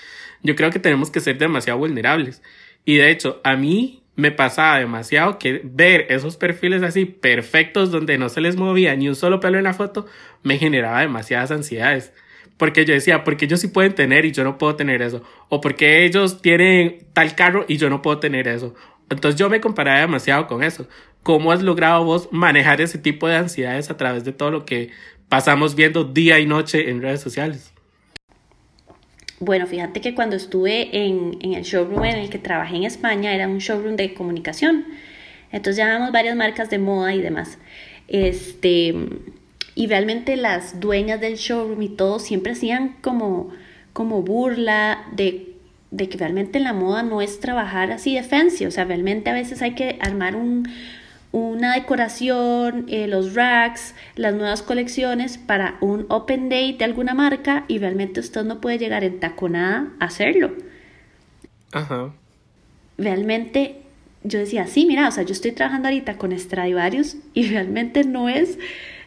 yo 0.42 0.56
creo 0.56 0.72
que 0.72 0.80
tenemos 0.80 1.12
que 1.12 1.20
ser 1.20 1.38
demasiado 1.38 1.80
vulnerables. 1.80 2.42
Y 2.86 2.96
de 2.96 3.12
hecho, 3.12 3.42
a 3.44 3.58
mí 3.58 4.03
me 4.16 4.32
pasaba 4.32 4.80
demasiado 4.80 5.40
que 5.40 5.62
ver 5.64 6.08
esos 6.10 6.38
perfiles 6.38 6.84
así 6.84 7.06
perfectos 7.06 7.92
donde 7.92 8.18
no 8.18 8.30
se 8.30 8.42
les 8.42 8.56
movía 8.56 8.96
ni 8.96 9.10
un 9.10 9.16
solo 9.16 9.40
pelo 9.40 9.58
en 9.58 9.64
la 9.64 9.74
foto 9.74 10.06
me 10.44 10.58
generaba 10.58 11.02
demasiadas 11.02 11.52
ansiedades. 11.52 12.14
Porque 12.58 12.86
yo 12.86 12.94
decía, 12.94 13.24
porque 13.24 13.46
ellos 13.46 13.60
sí 13.60 13.68
pueden 13.68 13.94
tener 13.94 14.26
y 14.26 14.32
yo 14.32 14.44
no 14.44 14.58
puedo 14.58 14.76
tener 14.76 15.02
eso. 15.02 15.24
O 15.50 15.60
porque 15.60 16.06
ellos 16.06 16.42
tienen 16.42 17.00
tal 17.14 17.36
carro 17.36 17.66
y 17.68 17.78
yo 17.78 17.90
no 17.90 18.02
puedo 18.02 18.20
tener 18.20 18.48
eso. 18.48 18.76
Entonces 19.10 19.40
yo 19.40 19.50
me 19.50 19.60
comparaba 19.60 20.00
demasiado 20.00 20.48
con 20.48 20.64
eso. 20.64 20.88
¿Cómo 21.24 21.52
has 21.52 21.64
logrado 21.64 22.04
vos 22.04 22.30
manejar 22.32 22.82
ese 22.82 22.98
tipo 23.00 23.28
de 23.28 23.38
ansiedades 23.38 23.90
a 23.90 23.98
través 23.98 24.24
de 24.24 24.34
todo 24.34 24.52
lo 24.52 24.66
que 24.66 24.92
pasamos 25.30 25.76
viendo 25.76 26.04
día 26.04 26.40
y 26.40 26.46
noche 26.46 26.90
en 26.90 27.02
redes 27.02 27.22
sociales? 27.22 27.73
Bueno, 29.44 29.68
fíjate 29.68 30.00
que 30.00 30.16
cuando 30.16 30.38
estuve 30.38 31.06
en, 31.06 31.38
el 31.42 31.64
showroom 31.64 32.06
en 32.06 32.16
el 32.16 32.30
que 32.30 32.40
trabajé 32.40 32.78
en 32.78 32.86
España, 32.86 33.36
era 33.36 33.50
un 33.50 33.58
showroom 33.58 33.98
de 33.98 34.14
comunicación. 34.14 34.86
Entonces 35.52 35.84
llevábamos 35.84 36.14
varias 36.14 36.38
marcas 36.38 36.70
de 36.70 36.80
moda 36.80 37.14
y 37.14 37.22
demás. 37.22 37.58
Este, 38.08 38.96
y 39.76 39.88
realmente 39.88 40.38
las 40.38 40.80
dueñas 40.80 41.20
del 41.20 41.36
showroom 41.36 41.82
y 41.82 41.90
todo 41.90 42.20
siempre 42.20 42.54
hacían 42.54 42.96
como, 43.02 43.50
como 43.92 44.22
burla 44.22 45.08
de, 45.12 45.56
de 45.92 46.08
que 46.08 46.18
realmente 46.18 46.62
la 46.62 46.72
moda 46.72 47.04
no 47.04 47.22
es 47.22 47.42
trabajar 47.42 47.92
así 47.92 48.16
de 48.16 48.24
fancy. 48.24 48.66
O 48.66 48.72
sea, 48.72 48.86
realmente 48.86 49.30
a 49.30 49.34
veces 49.34 49.62
hay 49.62 49.76
que 49.76 49.98
armar 50.00 50.38
un, 50.38 50.70
una 51.34 51.74
decoración, 51.74 52.86
eh, 52.90 53.08
los 53.08 53.34
racks, 53.34 53.96
las 54.16 54.36
nuevas 54.36 54.62
colecciones 54.62 55.40
para 55.40 55.78
un 55.82 56.06
open 56.10 56.48
day 56.48 56.74
de 56.74 56.86
alguna 56.86 57.16
marca 57.16 57.66
y 57.68 57.80
realmente 57.80 58.20
usted 58.20 58.44
no 58.44 58.62
puede 58.62 58.78
llegar 58.78 59.04
en 59.04 59.20
taconada 59.20 59.88
a 60.00 60.06
hacerlo. 60.06 60.54
Ajá. 61.72 62.12
Realmente 63.00 63.82
yo 64.24 64.38
decía, 64.38 64.68
sí, 64.68 64.86
mira, 64.86 65.08
o 65.08 65.12
sea, 65.12 65.24
yo 65.24 65.34
estoy 65.34 65.54
trabajando 65.54 65.88
ahorita 65.88 66.20
con 66.20 66.38
Stradivarius 66.38 67.18
y 67.34 67.48
realmente 67.50 68.04
no 68.04 68.30
es 68.30 68.60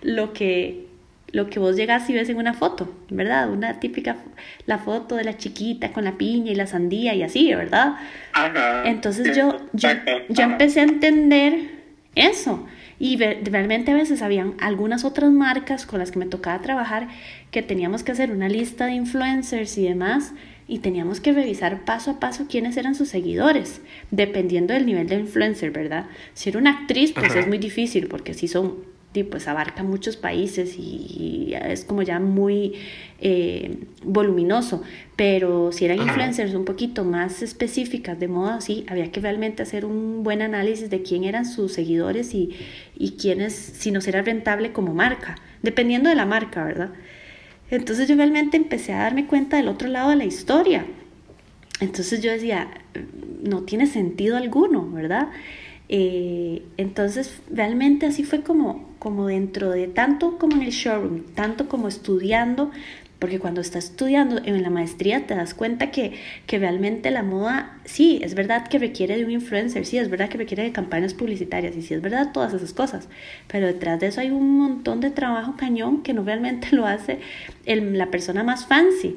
lo 0.02 0.32
que 0.32 0.84
lo 1.32 1.50
que 1.50 1.58
vos 1.58 1.76
llegas 1.76 2.08
y 2.08 2.14
ves 2.14 2.28
en 2.28 2.38
una 2.38 2.54
foto, 2.54 2.92
¿verdad? 3.10 3.50
Una 3.50 3.78
típica, 3.78 4.16
la 4.64 4.78
foto 4.78 5.16
de 5.16 5.24
la 5.24 5.36
chiquita 5.36 5.92
con 5.92 6.04
la 6.04 6.16
piña 6.16 6.52
y 6.52 6.54
la 6.54 6.66
sandía 6.66 7.14
y 7.14 7.22
así, 7.22 7.52
¿verdad? 7.54 7.96
Ajá. 8.32 8.84
Entonces 8.86 9.36
yo, 9.36 9.56
yo, 9.72 9.90
yo 10.28 10.44
empecé 10.44 10.80
a 10.80 10.84
entender 10.84 11.75
eso. 12.16 12.66
Y 12.98 13.16
realmente 13.18 13.92
a 13.92 13.94
veces 13.94 14.22
habían 14.22 14.54
algunas 14.58 15.04
otras 15.04 15.30
marcas 15.30 15.86
con 15.86 16.00
las 16.00 16.10
que 16.10 16.18
me 16.18 16.26
tocaba 16.26 16.62
trabajar 16.62 17.08
que 17.50 17.62
teníamos 17.62 18.02
que 18.02 18.12
hacer 18.12 18.32
una 18.32 18.48
lista 18.48 18.86
de 18.86 18.94
influencers 18.94 19.76
y 19.78 19.84
demás 19.84 20.32
y 20.66 20.78
teníamos 20.78 21.20
que 21.20 21.32
revisar 21.32 21.84
paso 21.84 22.12
a 22.12 22.18
paso 22.18 22.46
quiénes 22.48 22.76
eran 22.76 22.94
sus 22.94 23.10
seguidores, 23.10 23.82
dependiendo 24.10 24.74
del 24.74 24.86
nivel 24.86 25.08
de 25.08 25.16
influencer, 25.16 25.70
¿verdad? 25.70 26.06
Si 26.34 26.48
era 26.48 26.58
una 26.58 26.70
actriz, 26.70 27.12
pues 27.12 27.36
es 27.36 27.46
muy 27.46 27.58
difícil 27.58 28.08
porque 28.08 28.34
si 28.34 28.48
son 28.48 28.95
pues 29.24 29.48
abarca 29.48 29.82
muchos 29.82 30.16
países 30.16 30.76
y, 30.78 31.54
es 31.54 31.84
como 31.84 32.02
ya 32.02 32.18
muy 32.18 32.74
eh, 33.20 33.78
voluminoso, 34.02 34.82
pero 35.16 35.72
si 35.72 35.84
eran 35.84 35.98
influencers 35.98 36.54
un 36.54 36.64
poquito 36.64 37.04
más 37.04 37.42
específicas 37.42 38.18
de 38.18 38.28
moda, 38.28 38.60
sí, 38.60 38.84
había 38.88 39.10
que 39.10 39.20
realmente 39.20 39.62
hacer 39.62 39.84
un 39.84 40.22
buen 40.22 40.42
análisis 40.42 40.90
de 40.90 41.02
quién 41.02 41.24
eran 41.24 41.46
sus 41.46 41.72
seguidores 41.72 42.34
y, 42.34 42.50
y 42.96 43.12
quiénes, 43.12 43.54
si 43.54 43.90
nos 43.90 44.06
era 44.08 44.22
rentable 44.22 44.72
como 44.72 44.94
marca, 44.94 45.36
dependiendo 45.62 46.08
de 46.08 46.14
la 46.14 46.26
marca, 46.26 46.64
¿verdad? 46.64 46.90
Entonces 47.70 48.08
yo 48.08 48.16
realmente 48.16 48.56
empecé 48.56 48.92
a 48.92 48.98
darme 48.98 49.26
cuenta 49.26 49.56
del 49.56 49.68
otro 49.68 49.88
lado 49.88 50.10
de 50.10 50.16
la 50.16 50.24
historia. 50.24 50.86
Entonces 51.80 52.22
yo 52.22 52.30
decía, 52.30 52.68
no 53.42 53.62
tiene 53.62 53.86
sentido 53.86 54.36
alguno, 54.36 54.90
¿verdad? 54.90 55.28
Eh, 55.88 56.62
entonces, 56.76 57.40
realmente 57.50 58.06
así 58.06 58.24
fue 58.24 58.42
como, 58.42 58.95
como 59.06 59.28
dentro 59.28 59.70
de 59.70 59.86
tanto 59.86 60.36
como 60.36 60.56
en 60.56 60.62
el 60.62 60.72
showroom, 60.72 61.22
tanto 61.36 61.68
como 61.68 61.86
estudiando, 61.86 62.72
porque 63.20 63.38
cuando 63.38 63.60
estás 63.60 63.84
estudiando 63.84 64.38
en 64.44 64.60
la 64.64 64.68
maestría 64.68 65.28
te 65.28 65.36
das 65.36 65.54
cuenta 65.54 65.92
que, 65.92 66.14
que 66.48 66.58
realmente 66.58 67.12
la 67.12 67.22
moda, 67.22 67.78
sí, 67.84 68.18
es 68.24 68.34
verdad 68.34 68.66
que 68.66 68.80
requiere 68.80 69.16
de 69.16 69.24
un 69.24 69.30
influencer, 69.30 69.86
sí, 69.86 69.96
es 69.96 70.10
verdad 70.10 70.28
que 70.28 70.38
requiere 70.38 70.64
de 70.64 70.72
campañas 70.72 71.14
publicitarias 71.14 71.76
y 71.76 71.82
sí, 71.82 71.94
es 71.94 72.02
verdad 72.02 72.32
todas 72.32 72.52
esas 72.52 72.72
cosas, 72.72 73.08
pero 73.46 73.68
detrás 73.68 74.00
de 74.00 74.08
eso 74.08 74.20
hay 74.20 74.32
un 74.32 74.58
montón 74.58 74.98
de 75.00 75.10
trabajo 75.10 75.54
cañón 75.56 76.02
que 76.02 76.12
no 76.12 76.24
realmente 76.24 76.70
lo 76.72 76.84
hace 76.84 77.20
el, 77.64 77.96
la 77.96 78.10
persona 78.10 78.42
más 78.42 78.66
fancy. 78.66 79.14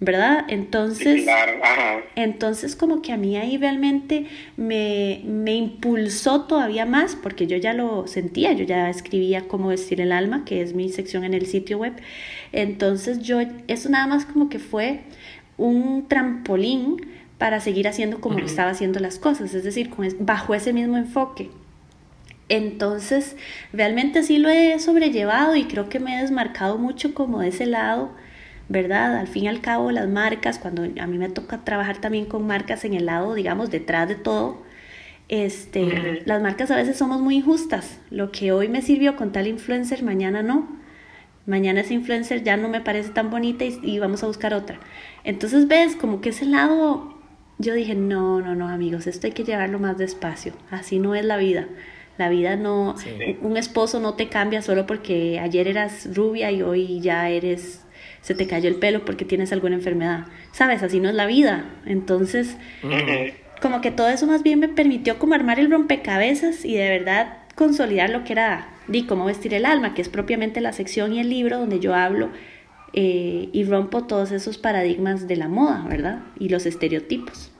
¿Verdad? 0.00 0.46
Entonces, 0.48 1.26
entonces 2.16 2.74
como 2.74 3.02
que 3.02 3.12
a 3.12 3.18
mí 3.18 3.36
ahí 3.36 3.58
realmente 3.58 4.26
me, 4.56 5.20
me, 5.26 5.54
impulsó 5.54 6.46
todavía 6.46 6.86
más, 6.86 7.16
porque 7.16 7.46
yo 7.46 7.58
ya 7.58 7.74
lo 7.74 8.06
sentía, 8.06 8.54
yo 8.54 8.64
ya 8.64 8.88
escribía 8.88 9.46
cómo 9.46 9.68
vestir 9.68 10.00
el 10.00 10.12
alma, 10.12 10.46
que 10.46 10.62
es 10.62 10.74
mi 10.74 10.88
sección 10.88 11.24
en 11.24 11.34
el 11.34 11.44
sitio 11.44 11.76
web. 11.76 11.92
Entonces 12.52 13.20
yo, 13.20 13.40
eso 13.68 13.90
nada 13.90 14.06
más 14.06 14.24
como 14.24 14.48
que 14.48 14.58
fue 14.58 15.00
un 15.58 16.08
trampolín 16.08 16.96
para 17.36 17.60
seguir 17.60 17.86
haciendo 17.86 18.22
como 18.22 18.38
estaba 18.38 18.70
haciendo 18.70 19.00
las 19.00 19.18
cosas, 19.18 19.52
es 19.52 19.64
decir, 19.64 19.90
con, 19.90 20.08
bajo 20.20 20.54
ese 20.54 20.72
mismo 20.72 20.96
enfoque. 20.96 21.50
Entonces, 22.48 23.36
realmente 23.72 24.22
sí 24.22 24.38
lo 24.38 24.48
he 24.48 24.78
sobrellevado 24.80 25.56
y 25.56 25.64
creo 25.64 25.90
que 25.90 26.00
me 26.00 26.16
he 26.16 26.22
desmarcado 26.22 26.78
mucho 26.78 27.14
como 27.14 27.40
de 27.40 27.48
ese 27.48 27.66
lado 27.66 28.10
¿verdad? 28.70 29.16
Al 29.16 29.26
fin 29.26 29.44
y 29.44 29.48
al 29.48 29.60
cabo, 29.60 29.90
las 29.90 30.08
marcas, 30.08 30.60
cuando 30.60 30.84
a 30.84 31.06
mí 31.08 31.18
me 31.18 31.28
toca 31.28 31.64
trabajar 31.64 32.00
también 32.00 32.24
con 32.24 32.46
marcas 32.46 32.84
en 32.84 32.94
el 32.94 33.04
lado, 33.06 33.34
digamos, 33.34 33.68
detrás 33.70 34.08
de 34.08 34.14
todo, 34.14 34.62
este, 35.28 36.22
las 36.24 36.40
marcas 36.40 36.70
a 36.70 36.76
veces 36.76 36.96
somos 36.96 37.20
muy 37.20 37.36
injustas. 37.36 38.00
Lo 38.10 38.30
que 38.30 38.52
hoy 38.52 38.68
me 38.68 38.80
sirvió 38.80 39.16
con 39.16 39.32
tal 39.32 39.48
influencer, 39.48 40.04
mañana 40.04 40.42
no. 40.44 40.68
Mañana 41.46 41.80
esa 41.80 41.94
influencer 41.94 42.44
ya 42.44 42.56
no 42.56 42.68
me 42.68 42.80
parece 42.80 43.10
tan 43.10 43.28
bonita 43.28 43.64
y, 43.64 43.98
vamos 43.98 44.22
a 44.22 44.28
buscar 44.28 44.54
otra. 44.54 44.78
Entonces 45.24 45.66
ves 45.66 45.96
como 45.96 46.20
que 46.20 46.28
ese 46.28 46.44
lado, 46.44 47.18
yo 47.58 47.74
dije, 47.74 47.96
no, 47.96 48.40
no, 48.40 48.54
no, 48.54 48.68
amigos, 48.68 49.08
esto 49.08 49.26
hay 49.26 49.32
que 49.32 49.42
llevarlo 49.42 49.80
más 49.80 49.98
despacio. 49.98 50.52
Así 50.70 51.00
no 51.00 51.16
es 51.16 51.24
la 51.24 51.38
vida. 51.38 51.66
La 52.18 52.28
vida 52.28 52.54
no, 52.54 52.94
un 53.42 53.56
esposo 53.56 53.98
no 53.98 54.14
te 54.14 54.28
cambia 54.28 54.62
solo 54.62 54.86
porque 54.86 55.40
ayer 55.40 55.66
eras 55.66 56.14
rubia 56.14 56.52
y 56.52 56.62
hoy 56.62 57.00
ya 57.00 57.28
eres 57.30 57.84
se 58.20 58.34
te 58.34 58.46
cayó 58.46 58.68
el 58.68 58.76
pelo 58.76 59.04
porque 59.04 59.24
tienes 59.24 59.52
alguna 59.52 59.76
enfermedad. 59.76 60.26
Sabes, 60.52 60.82
así 60.82 61.00
no 61.00 61.08
es 61.08 61.14
la 61.14 61.26
vida. 61.26 61.64
Entonces, 61.86 62.56
como 63.60 63.80
que 63.80 63.90
todo 63.90 64.08
eso 64.08 64.26
más 64.26 64.42
bien 64.42 64.60
me 64.60 64.68
permitió 64.68 65.18
como 65.18 65.34
armar 65.34 65.60
el 65.60 65.70
rompecabezas 65.70 66.64
y 66.64 66.76
de 66.76 66.88
verdad 66.88 67.38
consolidar 67.54 68.10
lo 68.10 68.24
que 68.24 68.32
era 68.32 68.68
di 68.88 69.06
cómo 69.06 69.24
vestir 69.24 69.54
el 69.54 69.66
alma, 69.66 69.94
que 69.94 70.02
es 70.02 70.08
propiamente 70.08 70.60
la 70.60 70.72
sección 70.72 71.12
y 71.12 71.20
el 71.20 71.30
libro 71.30 71.58
donde 71.58 71.78
yo 71.78 71.94
hablo 71.94 72.30
eh, 72.92 73.48
y 73.52 73.64
rompo 73.64 74.04
todos 74.04 74.32
esos 74.32 74.58
paradigmas 74.58 75.28
de 75.28 75.36
la 75.36 75.48
moda, 75.48 75.84
¿verdad? 75.88 76.22
Y 76.38 76.48
los 76.48 76.66
estereotipos. 76.66 77.52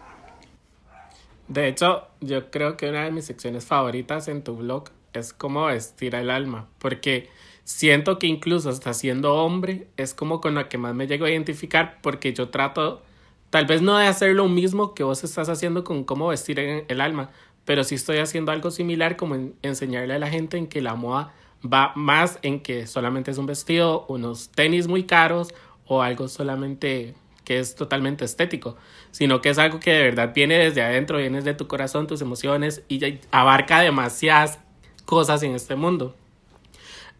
De 1.46 1.68
hecho, 1.68 2.08
yo 2.20 2.50
creo 2.50 2.76
que 2.76 2.88
una 2.88 3.04
de 3.04 3.10
mis 3.10 3.26
secciones 3.26 3.64
favoritas 3.64 4.28
en 4.28 4.42
tu 4.42 4.56
blog 4.56 4.90
es 5.12 5.32
cómo 5.32 5.66
vestir 5.66 6.14
el 6.14 6.30
alma, 6.30 6.68
porque 6.78 7.28
siento 7.64 8.18
que 8.18 8.26
incluso 8.26 8.70
hasta 8.70 8.94
siendo 8.94 9.34
hombre 9.34 9.88
es 9.96 10.14
como 10.14 10.40
con 10.40 10.54
la 10.54 10.68
que 10.68 10.78
más 10.78 10.94
me 10.94 11.06
llego 11.06 11.24
a 11.24 11.30
identificar 11.30 11.98
porque 12.02 12.32
yo 12.32 12.48
trato 12.48 13.02
tal 13.50 13.66
vez 13.66 13.82
no 13.82 13.98
de 13.98 14.06
hacer 14.06 14.34
lo 14.34 14.48
mismo 14.48 14.94
que 14.94 15.02
vos 15.02 15.24
estás 15.24 15.48
haciendo 15.48 15.84
con 15.84 16.04
cómo 16.04 16.28
vestir 16.28 16.60
el 16.60 17.00
alma, 17.00 17.30
pero 17.64 17.84
sí 17.84 17.96
estoy 17.96 18.18
haciendo 18.18 18.52
algo 18.52 18.70
similar 18.70 19.16
como 19.16 19.36
enseñarle 19.62 20.14
a 20.14 20.18
la 20.18 20.28
gente 20.28 20.56
en 20.56 20.66
que 20.66 20.80
la 20.80 20.94
moda 20.94 21.32
va 21.62 21.92
más 21.94 22.38
en 22.42 22.60
que 22.60 22.86
solamente 22.86 23.30
es 23.30 23.38
un 23.38 23.46
vestido, 23.46 24.06
unos 24.08 24.50
tenis 24.50 24.88
muy 24.88 25.04
caros 25.04 25.52
o 25.86 26.02
algo 26.02 26.28
solamente 26.28 27.14
que 27.44 27.58
es 27.58 27.74
totalmente 27.74 28.24
estético, 28.24 28.76
sino 29.10 29.40
que 29.40 29.50
es 29.50 29.58
algo 29.58 29.80
que 29.80 29.92
de 29.92 30.02
verdad 30.02 30.32
viene 30.32 30.56
desde 30.56 30.82
adentro, 30.82 31.18
viene 31.18 31.38
desde 31.38 31.54
tu 31.54 31.66
corazón, 31.66 32.06
tus 32.06 32.22
emociones 32.22 32.82
y 32.88 33.18
abarca 33.32 33.80
demasiadas 33.80 34.60
cosas 35.04 35.42
en 35.42 35.56
este 35.56 35.74
mundo. 35.74 36.14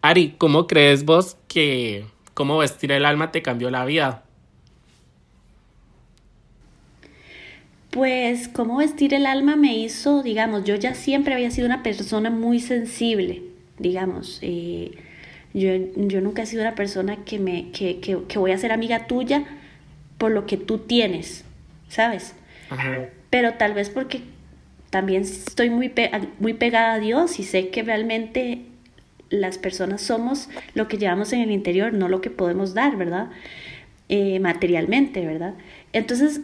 Ari, 0.02 0.35
¿cómo 0.38 0.66
crees 0.66 1.04
vos 1.04 1.37
que 1.47 2.07
cómo 2.33 2.59
vestir 2.59 2.90
el 2.92 3.04
alma 3.04 3.33
te 3.33 3.42
cambió 3.42 3.71
la 3.71 3.85
vida? 3.85 4.25
Pues 7.90 8.49
cómo 8.49 8.78
vestir 8.78 9.12
el 9.14 9.26
alma 9.26 9.57
me 9.57 9.76
hizo, 9.76 10.23
digamos, 10.23 10.64
yo 10.64 10.76
ya 10.76 10.95
siempre 10.95 11.35
había 11.35 11.50
sido 11.50 11.66
una 11.66 11.83
persona 11.83 12.30
muy 12.30 12.61
sensible, 12.61 13.42
digamos. 13.78 14.38
Eh, 14.42 14.92
yo, 15.52 15.73
yo, 15.97 16.21
nunca 16.21 16.42
he 16.42 16.47
sido 16.47 16.62
una 16.62 16.76
persona 16.76 17.25
que, 17.25 17.38
me, 17.38 17.71
que, 17.73 17.99
que, 18.00 18.23
que, 18.26 18.38
voy 18.38 18.52
a 18.52 18.59
ser 18.59 18.73
amiga 18.73 19.07
tuya 19.07 19.45
por 20.16 20.30
lo 20.30 20.47
que 20.47 20.57
tú 20.57 20.78
tienes, 20.78 21.45
¿sabes? 21.88 22.35
Pero 23.28 23.54
tal 23.54 23.75
vez 23.75 23.90
porque 23.90 24.23
también 24.90 25.23
estoy 25.23 25.69
muy, 25.69 25.92
muy 26.38 26.54
pegada 26.54 26.95
a 26.95 26.99
Dios 27.00 27.40
y 27.40 27.42
sé 27.42 27.69
que 27.71 27.83
realmente 27.83 28.69
las 29.30 29.58
personas 29.58 30.02
somos 30.02 30.49
lo 30.75 30.88
que 30.88 30.99
llevamos 30.99 31.32
en 31.32 31.40
el 31.40 31.50
interior, 31.50 31.92
no 31.92 32.08
lo 32.08 32.20
que 32.20 32.30
podemos 32.30 32.75
dar, 32.75 32.96
¿verdad? 32.96 33.30
Eh, 34.08 34.40
materialmente, 34.40 35.25
¿verdad? 35.25 35.54
Entonces, 35.92 36.40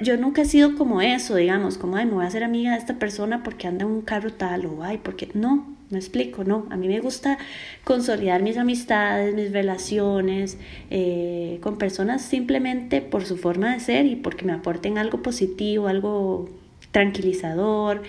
yo 0.00 0.16
nunca 0.16 0.42
he 0.42 0.44
sido 0.46 0.74
como 0.74 1.02
eso, 1.02 1.36
digamos, 1.36 1.76
como, 1.76 1.96
ay, 1.96 2.06
me 2.06 2.12
voy 2.12 2.24
a 2.24 2.28
hacer 2.28 2.42
amiga 2.42 2.72
de 2.72 2.78
esta 2.78 2.98
persona 2.98 3.42
porque 3.42 3.66
anda 3.66 3.84
en 3.84 3.90
un 3.90 4.00
carro 4.00 4.32
tal, 4.32 4.64
o 4.64 4.82
ay, 4.82 4.98
porque 5.02 5.28
no, 5.34 5.76
me 5.90 5.98
explico, 5.98 6.44
no. 6.44 6.66
A 6.70 6.76
mí 6.76 6.88
me 6.88 7.00
gusta 7.00 7.36
consolidar 7.84 8.42
mis 8.42 8.56
amistades, 8.56 9.34
mis 9.34 9.52
relaciones 9.52 10.56
eh, 10.90 11.58
con 11.60 11.76
personas 11.76 12.22
simplemente 12.22 13.02
por 13.02 13.26
su 13.26 13.36
forma 13.36 13.74
de 13.74 13.80
ser 13.80 14.06
y 14.06 14.16
porque 14.16 14.46
me 14.46 14.52
aporten 14.52 14.96
algo 14.96 15.22
positivo, 15.22 15.88
algo 15.88 16.48
tranquilizador, 16.90 18.02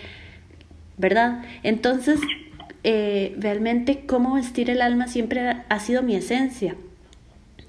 ¿verdad? 0.97 1.43
Entonces, 1.63 2.19
eh, 2.87 3.33
realmente 3.39 4.05
cómo 4.05 4.35
vestir 4.35 4.69
el 4.69 4.79
alma 4.79 5.07
siempre 5.07 5.63
ha 5.67 5.79
sido 5.79 6.03
mi 6.03 6.15
esencia. 6.15 6.75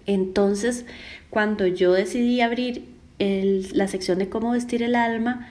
Entonces, 0.04 0.84
cuando 1.30 1.66
yo 1.66 1.94
decidí 1.94 2.42
abrir 2.42 2.84
la 3.18 3.88
sección 3.88 4.18
de 4.18 4.28
cómo 4.28 4.50
vestir 4.50 4.82
el 4.82 4.94
alma, 4.94 5.48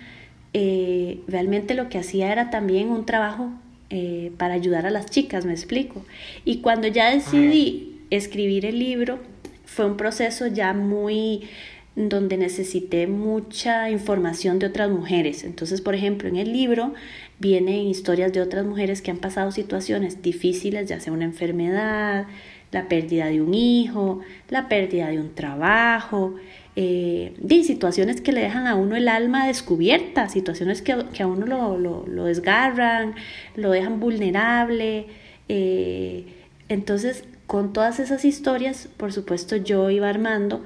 eh, 0.53 1.19
realmente 1.27 1.73
lo 1.73 1.89
que 1.89 1.97
hacía 1.97 2.31
era 2.31 2.51
también 2.51 2.89
un 2.89 3.07
trabajo 3.07 3.49
eh, 3.89 4.31
para 4.37 4.53
ayudar 4.53 4.85
a 4.85 4.91
las 4.91 5.07
chicas, 5.07 5.45
me 5.45 5.53
explico. 5.53 6.05
Y 6.45 6.61
cuando 6.61 6.87
ya 6.87 7.09
decidí 7.09 8.01
escribir 8.11 8.67
el 8.67 8.77
libro, 8.77 9.17
fue 9.65 9.87
un 9.87 9.97
proceso 9.97 10.45
ya 10.45 10.73
muy 10.73 11.49
donde 11.95 12.37
necesité 12.37 13.07
mucha 13.07 13.89
información 13.89 14.59
de 14.59 14.67
otras 14.67 14.89
mujeres. 14.89 15.43
Entonces, 15.43 15.81
por 15.81 15.95
ejemplo, 15.95 16.27
en 16.27 16.35
el 16.35 16.51
libro 16.51 16.93
vienen 17.39 17.87
historias 17.87 18.33
de 18.33 18.41
otras 18.41 18.65
mujeres 18.65 19.01
que 19.01 19.11
han 19.11 19.17
pasado 19.17 19.51
situaciones 19.51 20.21
difíciles, 20.21 20.89
ya 20.89 20.99
sea 20.99 21.13
una 21.13 21.25
enfermedad, 21.25 22.27
la 22.71 22.89
pérdida 22.89 23.27
de 23.27 23.41
un 23.41 23.53
hijo, 23.53 24.19
la 24.49 24.67
pérdida 24.67 25.07
de 25.07 25.19
un 25.19 25.33
trabajo, 25.33 26.35
eh, 26.75 27.33
de 27.37 27.63
situaciones 27.63 28.19
que 28.19 28.33
le 28.33 28.41
dejan 28.41 28.67
a 28.67 28.75
uno 28.75 28.97
el 28.97 29.07
alma 29.07 29.47
descubierta, 29.47 30.27
situaciones 30.27 30.81
que, 30.81 30.91
a 30.91 31.27
uno 31.27 31.45
lo, 31.77 32.25
desgarran, 32.25 33.15
lo 33.55 33.71
dejan 33.71 34.01
vulnerable. 34.01 35.07
Eh, 35.47 36.25
entonces, 36.67 37.23
con 37.47 37.71
todas 37.71 38.01
esas 38.01 38.25
historias, 38.25 38.89
por 38.97 39.13
supuesto, 39.13 39.55
yo 39.55 39.89
iba 39.89 40.09
armando 40.09 40.61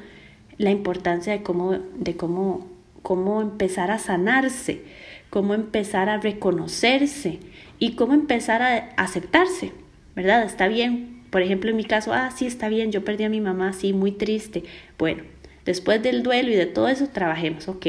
la 0.60 0.70
importancia 0.70 1.34
de 1.34 1.42
cómo, 1.42 1.72
de 1.72 2.16
cómo, 2.16 2.68
cómo 3.02 3.42
empezar 3.42 3.90
a 3.90 3.98
sanarse, 3.98 4.84
cómo 5.32 5.56
empezar 5.56 6.08
a 6.10 6.20
reconocerse 6.20 7.40
y 7.80 7.94
cómo 7.94 8.14
empezar 8.14 8.62
a 8.62 8.90
aceptarse, 8.98 9.72
¿verdad? 10.16 10.44
Está 10.44 10.68
bien. 10.68 11.24
Por 11.32 11.42
ejemplo, 11.42 11.72
en 11.72 11.78
mi 11.78 11.86
caso, 11.86 12.14
ah, 12.14 12.30
sí, 12.30 12.46
está 12.46 12.70
bien, 12.70 12.92
yo 12.92 13.04
perdí 13.04 13.24
a 13.24 13.30
mi 13.30 13.42
mamá, 13.42 13.74
sí, 13.74 13.94
muy 13.94 14.12
triste. 14.12 14.64
Bueno, 15.00 15.24
Después 15.70 16.02
del 16.02 16.24
duelo 16.24 16.50
y 16.50 16.56
de 16.56 16.66
todo 16.66 16.88
eso, 16.88 17.10
trabajemos, 17.10 17.68
ok, 17.68 17.86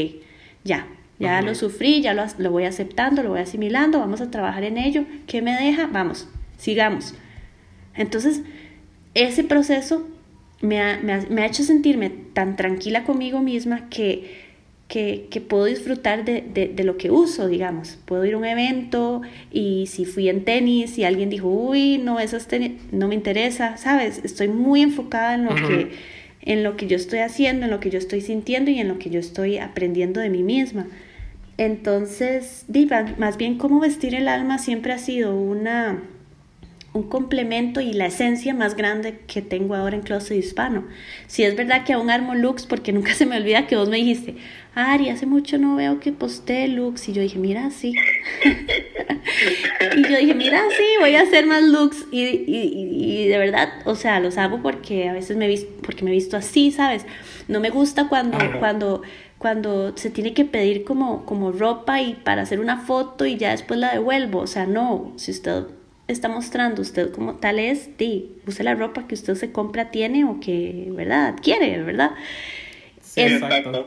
ya, 0.65 0.87
ya 1.19 1.41
lo 1.41 1.55
sufrí, 1.55 2.03
ya 2.03 2.13
lo, 2.13 2.25
lo, 2.37 2.51
voy 2.51 2.65
aceptando, 2.65 3.23
lo 3.23 3.31
voy 3.31 3.41
asimilando, 3.41 4.01
vamos 4.01 4.21
a 4.21 4.31
trabajar 4.31 4.65
en 4.65 4.77
ello. 4.77 5.05
¿Qué 5.27 5.41
me 5.41 5.55
deja? 5.55 5.87
Vamos, 5.87 6.29
sigamos. 6.59 7.15
Entonces, 7.95 8.43
ese 9.15 9.45
proceso 9.45 10.07
me 10.61 10.81
ha, 10.81 11.01
me 11.01 11.43
ha, 11.43 11.47
hecho 11.47 11.63
sentirme 11.63 12.11
tan 12.11 12.57
tranquila 12.57 13.05
conmigo 13.05 13.41
misma 13.41 13.89
que, 13.89 14.39
que, 14.89 15.27
que 15.31 15.41
puedo 15.41 15.65
disfrutar 15.65 16.25
de, 16.25 16.43
de, 16.43 16.69
de, 16.69 16.85
lo 16.85 16.97
que 16.97 17.11
uso, 17.11 17.49
digamos. 17.49 17.99
Puedo 18.05 18.25
ir 18.25 18.35
a 18.35 18.39
un 18.39 18.45
evento 18.45 19.23
y 19.51 19.87
si 19.87 20.05
fui 20.05 20.29
en 20.29 20.45
tenis 20.45 20.99
y 20.99 21.05
alguien 21.05 21.31
dijo, 21.31 21.49
uy, 21.49 21.99
no, 21.99 22.21
esas 22.21 22.47
tenis 22.47 22.73
no 22.93 23.09
me 23.09 23.15
interesa, 23.15 23.77
¿sabes? 23.77 24.21
Estoy 24.25 24.49
muy 24.49 24.83
enfocada 24.83 25.35
en 25.35 25.45
lo 25.45 25.55
que 25.55 25.91
en 26.43 26.63
lo 26.63 26.77
que 26.77 26.87
yo 26.87 26.97
estoy 26.97 27.21
haciendo, 27.21 27.67
en 27.67 27.71
lo 27.71 27.81
que 27.81 27.91
yo 27.91 27.99
estoy 27.99 28.21
sintiendo 28.21 28.71
y 28.71 28.79
en 28.79 28.89
lo 28.89 28.99
que 28.99 29.11
yo 29.11 29.21
estoy 29.21 29.59
aprendiendo 29.59 30.21
de 30.21 30.31
mí 30.31 30.43
misma. 30.43 30.87
Entonces, 31.59 32.65
diva, 32.69 33.15
más 33.19 33.37
bien 33.37 33.59
cómo 33.59 33.81
vestir 33.81 34.15
el 34.15 34.29
alma 34.29 34.59
siempre 34.59 34.93
ha 34.93 34.99
sido 34.99 35.35
una 35.35 36.03
un 37.01 37.09
complemento 37.09 37.81
y 37.81 37.93
la 37.93 38.07
esencia 38.07 38.55
más 38.55 38.77
grande 38.77 39.21
que 39.27 39.43
tengo 39.43 39.75
ahora 39.75 39.97
en 39.97 40.03
Closet 40.03 40.37
Hispano. 40.37 40.87
Si 41.27 41.43
es 41.43 41.57
verdad 41.57 41.85
que 41.85 41.95
aún 41.95 42.11
armo 42.11 42.35
looks, 42.35 42.67
porque 42.67 42.93
nunca 42.95 43.15
se 43.15 43.27
me 43.27 43.37
olvida 43.37 43.67
que 43.67 43.77
vos 43.77 43.89
me 43.89 43.97
dijiste, 43.97 44.37
Ari, 44.75 45.09
hace 45.09 45.27
mucho 45.27 45.59
no 45.59 45.75
veo 45.77 45.99
que 45.99 46.13
posté 46.13 46.69
looks. 46.69 47.09
Y 47.09 47.13
yo 47.13 47.23
dije, 47.23 47.39
mira, 47.39 47.71
sí. 47.71 47.95
y 49.97 50.03
yo 50.03 50.19
dije, 50.19 50.35
mira, 50.35 50.63
sí, 50.77 50.85
voy 51.01 51.17
a 51.17 51.23
hacer 51.23 51.47
más 51.47 51.63
looks. 51.63 52.07
Y, 52.13 52.23
y, 52.23 53.25
y, 53.25 53.29
de 53.29 53.39
verdad, 53.39 53.69
o 53.85 53.97
sea, 53.97 54.21
los 54.21 54.39
hago 54.39 54.63
porque 54.63 55.09
a 55.09 55.13
veces 55.13 55.37
me, 55.37 55.49
visto, 55.49 55.73
porque 55.83 56.05
me 56.05 56.11
he 56.11 56.15
visto 56.15 56.37
así, 56.37 56.71
¿sabes? 56.71 57.05
No 57.49 57.61
me 57.61 57.71
gusta 57.71 58.09
cuando, 58.09 58.39
cuando, 58.61 59.03
cuando 59.39 59.97
se 59.97 60.11
tiene 60.11 60.35
que 60.35 60.45
pedir 60.45 60.85
como, 60.85 61.25
como 61.25 61.51
ropa 61.51 62.01
y 62.01 62.15
para 62.15 62.43
hacer 62.43 62.61
una 62.61 62.79
foto 62.79 63.27
y 63.27 63.37
ya 63.37 63.51
después 63.51 63.81
la 63.81 63.93
devuelvo. 63.93 64.41
O 64.41 64.47
sea, 64.47 64.67
no, 64.67 65.13
si 65.17 65.33
usted 65.33 65.65
está 66.13 66.29
mostrando 66.29 66.83
usted 66.83 67.13
como 67.13 67.35
tal 67.37 67.59
es, 67.59 67.97
di, 67.99 68.33
use 68.47 68.63
la 68.63 68.75
ropa 68.75 69.07
que 69.07 69.15
usted 69.15 69.35
se 69.35 69.53
compra, 69.53 69.91
tiene 69.91 70.25
o 70.25 70.41
que, 70.41 70.89
¿verdad? 70.91 71.29
Adquiere, 71.29 71.83
¿verdad? 71.83 72.13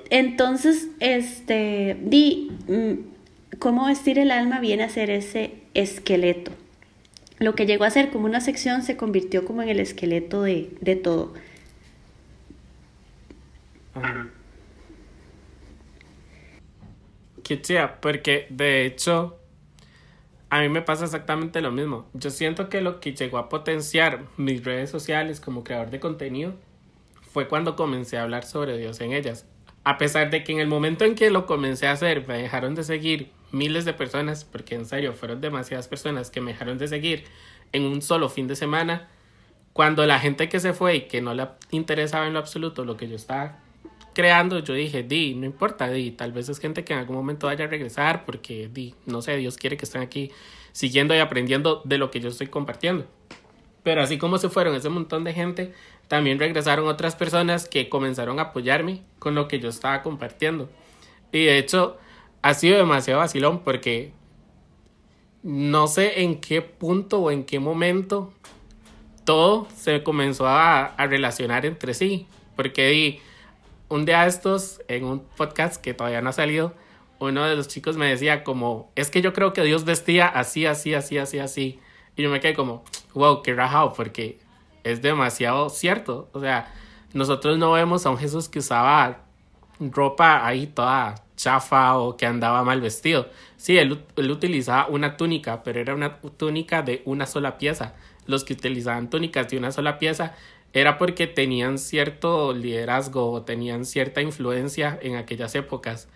Entonces, 0.09 0.89
este, 0.99 1.97
di, 2.01 2.51
mm, 2.67 3.57
cómo 3.59 3.87
vestir 3.87 4.19
el 4.19 4.31
alma 4.31 4.59
viene 4.59 4.83
a 4.83 4.89
ser 4.89 5.09
ese 5.09 5.51
esqueleto. 5.73 6.51
Lo 7.39 7.55
que 7.55 7.65
llegó 7.65 7.83
a 7.83 7.89
ser 7.89 8.09
como 8.09 8.25
una 8.25 8.41
sección 8.41 8.83
se 8.83 8.95
convirtió 8.97 9.45
como 9.45 9.61
en 9.61 9.69
el 9.69 9.79
esqueleto 9.79 10.43
de, 10.43 10.69
de 10.81 10.95
todo. 10.95 11.33
Qué 17.43 17.61
chida, 17.61 17.99
porque 17.99 18.47
de 18.49 18.85
hecho 18.85 19.37
a 20.53 20.61
mí 20.61 20.69
me 20.69 20.83
pasa 20.83 21.05
exactamente 21.05 21.61
lo 21.61 21.71
mismo. 21.71 22.07
Yo 22.13 22.29
siento 22.29 22.69
que 22.69 22.81
lo 22.81 22.99
que 22.99 23.15
llegó 23.15 23.39
a 23.39 23.49
potenciar 23.49 24.25
mis 24.37 24.63
redes 24.63 24.91
sociales 24.91 25.39
como 25.39 25.63
creador 25.63 25.89
de 25.89 25.99
contenido 25.99 26.53
fue 27.23 27.47
cuando 27.47 27.75
comencé 27.75 28.19
a 28.19 28.21
hablar 28.21 28.45
sobre 28.45 28.77
Dios 28.77 29.01
en 29.01 29.13
ellas. 29.13 29.47
A 29.83 29.97
pesar 29.97 30.29
de 30.29 30.43
que 30.43 30.51
en 30.51 30.59
el 30.59 30.67
momento 30.67 31.05
en 31.05 31.15
que 31.15 31.31
lo 31.31 31.47
comencé 31.47 31.87
a 31.87 31.93
hacer 31.93 32.27
me 32.27 32.37
dejaron 32.37 32.75
de 32.75 32.83
seguir 32.83 33.31
miles 33.51 33.83
de 33.83 33.93
personas, 33.93 34.45
porque 34.45 34.75
en 34.75 34.85
serio 34.85 35.13
fueron 35.13 35.41
demasiadas 35.41 35.87
personas 35.87 36.29
que 36.29 36.39
me 36.39 36.51
dejaron 36.51 36.77
de 36.77 36.87
seguir 36.87 37.23
en 37.71 37.85
un 37.85 38.03
solo 38.03 38.29
fin 38.29 38.47
de 38.47 38.55
semana, 38.55 39.09
cuando 39.73 40.05
la 40.05 40.19
gente 40.19 40.49
que 40.49 40.59
se 40.59 40.73
fue 40.73 40.97
y 40.97 41.01
que 41.07 41.19
no 41.21 41.33
le 41.33 41.47
interesaba 41.71 42.27
en 42.27 42.33
lo 42.33 42.39
absoluto 42.39 42.85
lo 42.85 42.95
que 42.95 43.07
yo 43.09 43.15
estaba 43.15 43.57
creando, 44.13 44.59
yo 44.59 44.73
dije, 44.73 45.03
di, 45.03 45.35
no 45.35 45.45
importa, 45.45 45.89
di, 45.89 46.11
tal 46.11 46.31
vez 46.31 46.49
es 46.49 46.59
gente 46.59 46.83
que 46.83 46.93
en 46.93 46.99
algún 46.99 47.15
momento 47.15 47.47
vaya 47.47 47.65
a 47.65 47.67
regresar 47.67 48.25
porque, 48.25 48.69
di, 48.71 48.95
no 49.05 49.21
sé, 49.21 49.37
Dios 49.37 49.57
quiere 49.57 49.77
que 49.77 49.85
estén 49.85 50.01
aquí 50.01 50.31
siguiendo 50.71 51.15
y 51.15 51.19
aprendiendo 51.19 51.81
de 51.85 51.97
lo 51.97 52.11
que 52.11 52.19
yo 52.19 52.29
estoy 52.29 52.47
compartiendo. 52.47 53.05
Pero 53.83 54.01
así 54.01 54.17
como 54.17 54.37
se 54.37 54.49
fueron 54.49 54.75
ese 54.75 54.89
montón 54.89 55.23
de 55.23 55.33
gente, 55.33 55.73
también 56.07 56.39
regresaron 56.39 56.87
otras 56.87 57.15
personas 57.15 57.67
que 57.67 57.89
comenzaron 57.89 58.39
a 58.39 58.43
apoyarme 58.43 59.01
con 59.19 59.35
lo 59.35 59.47
que 59.47 59.59
yo 59.59 59.69
estaba 59.69 60.01
compartiendo. 60.01 60.69
Y 61.31 61.45
de 61.45 61.57
hecho, 61.57 61.97
ha 62.41 62.53
sido 62.53 62.77
demasiado 62.77 63.19
vacilón 63.19 63.59
porque 63.63 64.13
no 65.41 65.87
sé 65.87 66.21
en 66.21 66.39
qué 66.39 66.61
punto 66.61 67.19
o 67.19 67.31
en 67.31 67.43
qué 67.43 67.59
momento 67.59 68.33
todo 69.25 69.67
se 69.75 70.03
comenzó 70.03 70.47
a, 70.47 70.85
a 70.85 71.07
relacionar 71.07 71.65
entre 71.65 71.93
sí. 71.93 72.27
Porque 72.55 72.87
di, 72.87 73.19
un 73.93 74.05
día 74.05 74.25
estos, 74.25 74.81
en 74.87 75.03
un 75.03 75.19
podcast 75.19 75.79
que 75.79 75.93
todavía 75.93 76.19
no 76.21 76.31
ha 76.31 76.33
salido, 76.33 76.73
uno 77.19 77.45
de 77.45 77.55
los 77.55 77.67
chicos 77.67 77.95
me 77.95 78.07
decía 78.07 78.43
como, 78.43 78.91
es 78.95 79.11
que 79.11 79.21
yo 79.21 79.33
creo 79.33 79.53
que 79.53 79.61
Dios 79.61 79.85
vestía 79.85 80.25
así, 80.27 80.65
así, 80.65 80.95
así, 80.95 81.19
así, 81.19 81.37
así. 81.37 81.79
Y 82.15 82.23
yo 82.23 82.31
me 82.31 82.39
quedé 82.39 82.55
como, 82.55 82.83
wow, 83.13 83.43
qué 83.43 83.53
rajado, 83.53 83.93
porque 83.93 84.39
es 84.83 85.03
demasiado 85.03 85.69
cierto. 85.69 86.27
O 86.33 86.39
sea, 86.39 86.73
nosotros 87.13 87.59
no 87.59 87.71
vemos 87.71 88.07
a 88.07 88.09
un 88.09 88.17
Jesús 88.17 88.49
que 88.49 88.59
usaba 88.59 89.19
ropa 89.79 90.43
ahí 90.43 90.65
toda 90.65 91.23
chafa 91.35 91.95
o 91.99 92.17
que 92.17 92.25
andaba 92.25 92.63
mal 92.63 92.81
vestido. 92.81 93.29
Sí, 93.57 93.77
él, 93.77 94.03
él, 94.15 94.31
utilizaba 94.31 94.87
una 94.87 95.17
túnica, 95.17 95.61
pero 95.61 95.79
era 95.79 95.93
una 95.93 96.17
túnica 96.17 96.81
de 96.81 97.03
una 97.05 97.27
sola 97.27 97.59
pieza. 97.59 97.93
Los 98.25 98.43
que 98.43 98.53
utilizaban 98.53 99.11
túnicas 99.11 99.49
de 99.49 99.57
una 99.59 99.71
sola 99.71 99.99
pieza 99.99 100.33
era 100.73 100.97
porque 100.97 101.27
tenían 101.27 101.77
cierto 101.77 102.53
liderazgo 102.53 103.31
o 103.31 103.43
tenían 103.43 103.85
cierta 103.85 104.21
influencia 104.21 104.97
en 105.01 105.15
aquellas 105.15 105.55
épocas. 105.55 106.07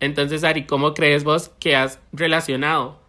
Entonces, 0.00 0.44
Ari, 0.44 0.64
¿cómo 0.66 0.94
crees 0.94 1.24
vos 1.24 1.50
que 1.58 1.74
has 1.74 1.98
relacionado 2.12 3.00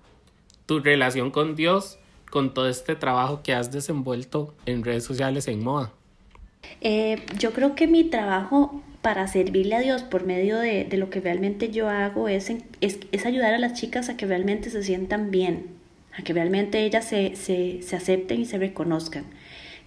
tu 0.65 0.80
relación 0.80 1.32
con 1.32 1.56
Dios 1.56 1.99
con 2.30 2.54
todo 2.54 2.69
este 2.69 2.95
trabajo 2.95 3.41
que 3.43 3.54
has 3.54 3.71
desenvuelto 3.71 4.54
en 4.65 4.84
redes 4.84 5.04
sociales 5.04 5.47
en 5.47 5.63
moda? 5.63 5.91
Eh, 6.82 7.23
yo 7.38 7.54
creo 7.54 7.75
que 7.75 7.88
mi 7.88 8.04
trabajo 8.04 8.84
para 9.02 9.28
servirle 9.28 9.75
a 9.75 9.80
Dios 9.80 10.04
por 10.04 10.25
medio 10.25 10.58
de, 10.58 10.88
lo 10.97 11.10
que 11.10 11.21
realmente 11.21 11.71
yo 11.71 11.89
hago 11.89 12.28
es, 12.28 12.49
es, 12.82 12.99
es, 13.12 13.25
ayudar 13.25 13.54
a 13.54 13.58
las 13.58 13.73
chicas 13.73 14.10
a 14.10 14.17
que 14.17 14.25
realmente 14.25 14.69
se 14.69 14.84
sientan 14.84 15.32
bien, 15.32 15.67
a 16.17 16.21
que 16.23 16.34
realmente 16.34 16.84
ellas 16.84 17.06
se, 17.06 17.36
se, 17.36 17.82
se 17.82 17.95
acepten 17.95 18.41
y 18.41 18.45
se 18.45 18.58
reconozcan, 18.58 19.25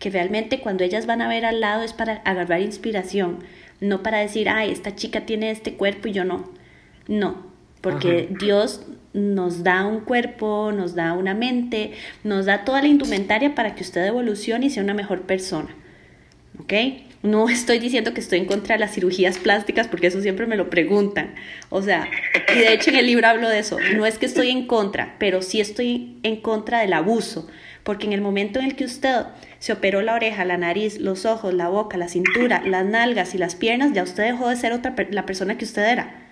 que 0.02 0.10
realmente 0.10 0.58
cuando 0.58 0.82
ellas 0.82 1.06
van 1.06 1.22
a 1.22 1.28
ver 1.28 1.44
al 1.44 1.60
lado 1.60 1.84
es 1.84 1.92
para 1.92 2.14
agarrar 2.24 2.60
inspiración, 2.60 3.38
no 3.80 4.02
para 4.02 4.18
decir, 4.18 4.48
ay, 4.48 4.72
esta 4.72 4.96
chica 4.96 5.20
tiene 5.26 5.52
este 5.52 5.74
cuerpo 5.74 6.08
y 6.08 6.12
yo 6.12 6.24
no. 6.24 6.50
No, 7.06 7.46
porque 7.80 8.26
Ajá. 8.28 8.38
Dios 8.40 8.84
nos 9.12 9.62
da 9.62 9.86
un 9.86 10.00
cuerpo, 10.00 10.72
nos 10.72 10.96
da 10.96 11.12
una 11.12 11.34
mente, 11.34 11.92
nos 12.24 12.46
da 12.46 12.64
toda 12.64 12.82
la 12.82 12.88
indumentaria 12.88 13.54
para 13.54 13.76
que 13.76 13.84
usted 13.84 14.04
evolucione 14.04 14.66
y 14.66 14.70
sea 14.70 14.82
una 14.82 14.92
mejor 14.92 15.22
persona. 15.22 15.72
¿Ok? 16.58 16.72
No 17.22 17.48
estoy 17.48 17.78
diciendo 17.78 18.12
que 18.12 18.20
estoy 18.20 18.40
en 18.40 18.46
contra 18.46 18.74
de 18.74 18.80
las 18.80 18.94
cirugías 18.94 19.38
plásticas 19.38 19.86
porque 19.86 20.08
eso 20.08 20.20
siempre 20.20 20.46
me 20.46 20.56
lo 20.56 20.68
preguntan. 20.68 21.36
O 21.68 21.80
sea, 21.80 22.08
y 22.52 22.58
de 22.58 22.72
hecho 22.72 22.90
en 22.90 22.96
el 22.96 23.06
libro 23.06 23.28
hablo 23.28 23.48
de 23.48 23.60
eso. 23.60 23.78
No 23.94 24.04
es 24.04 24.18
que 24.18 24.26
estoy 24.26 24.50
en 24.50 24.66
contra, 24.66 25.14
pero 25.20 25.42
sí 25.42 25.60
estoy 25.60 26.18
en 26.24 26.40
contra 26.40 26.80
del 26.80 26.92
abuso. 26.92 27.46
Porque 27.82 28.06
en 28.06 28.12
el 28.12 28.20
momento 28.20 28.60
en 28.60 28.66
el 28.66 28.76
que 28.76 28.84
usted 28.84 29.24
se 29.58 29.72
operó 29.72 30.02
la 30.02 30.14
oreja, 30.14 30.44
la 30.44 30.56
nariz, 30.56 30.98
los 30.98 31.24
ojos, 31.24 31.52
la 31.52 31.68
boca, 31.68 31.96
la 31.96 32.08
cintura, 32.08 32.62
las 32.64 32.84
nalgas 32.84 33.34
y 33.34 33.38
las 33.38 33.54
piernas, 33.54 33.92
ya 33.92 34.02
usted 34.02 34.24
dejó 34.24 34.48
de 34.48 34.56
ser 34.56 34.72
otra 34.72 34.94
la 35.10 35.26
persona 35.26 35.58
que 35.58 35.64
usted 35.64 35.88
era. 35.88 36.22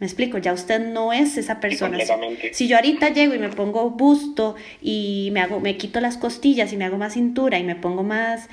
Me 0.00 0.06
explico, 0.06 0.38
ya 0.38 0.54
usted 0.54 0.80
no 0.80 1.12
es 1.12 1.36
esa 1.36 1.60
persona. 1.60 1.98
Si 2.52 2.68
yo 2.68 2.76
ahorita 2.76 3.10
llego 3.10 3.34
y 3.34 3.38
me 3.38 3.50
pongo 3.50 3.90
busto 3.90 4.56
y 4.80 5.28
me 5.32 5.40
hago, 5.40 5.60
me 5.60 5.76
quito 5.76 6.00
las 6.00 6.16
costillas 6.16 6.72
y 6.72 6.78
me 6.78 6.86
hago 6.86 6.96
más 6.96 7.12
cintura 7.12 7.58
y 7.58 7.64
me 7.64 7.76
pongo 7.76 8.02
más 8.02 8.48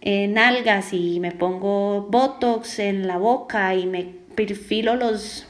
eh, 0.00 0.28
nalgas 0.28 0.94
y 0.94 1.20
me 1.20 1.32
pongo 1.32 2.08
botox 2.10 2.78
en 2.78 3.06
la 3.06 3.18
boca 3.18 3.74
y 3.74 3.84
me 3.84 4.06
perfilo 4.34 4.96
los, 4.96 5.46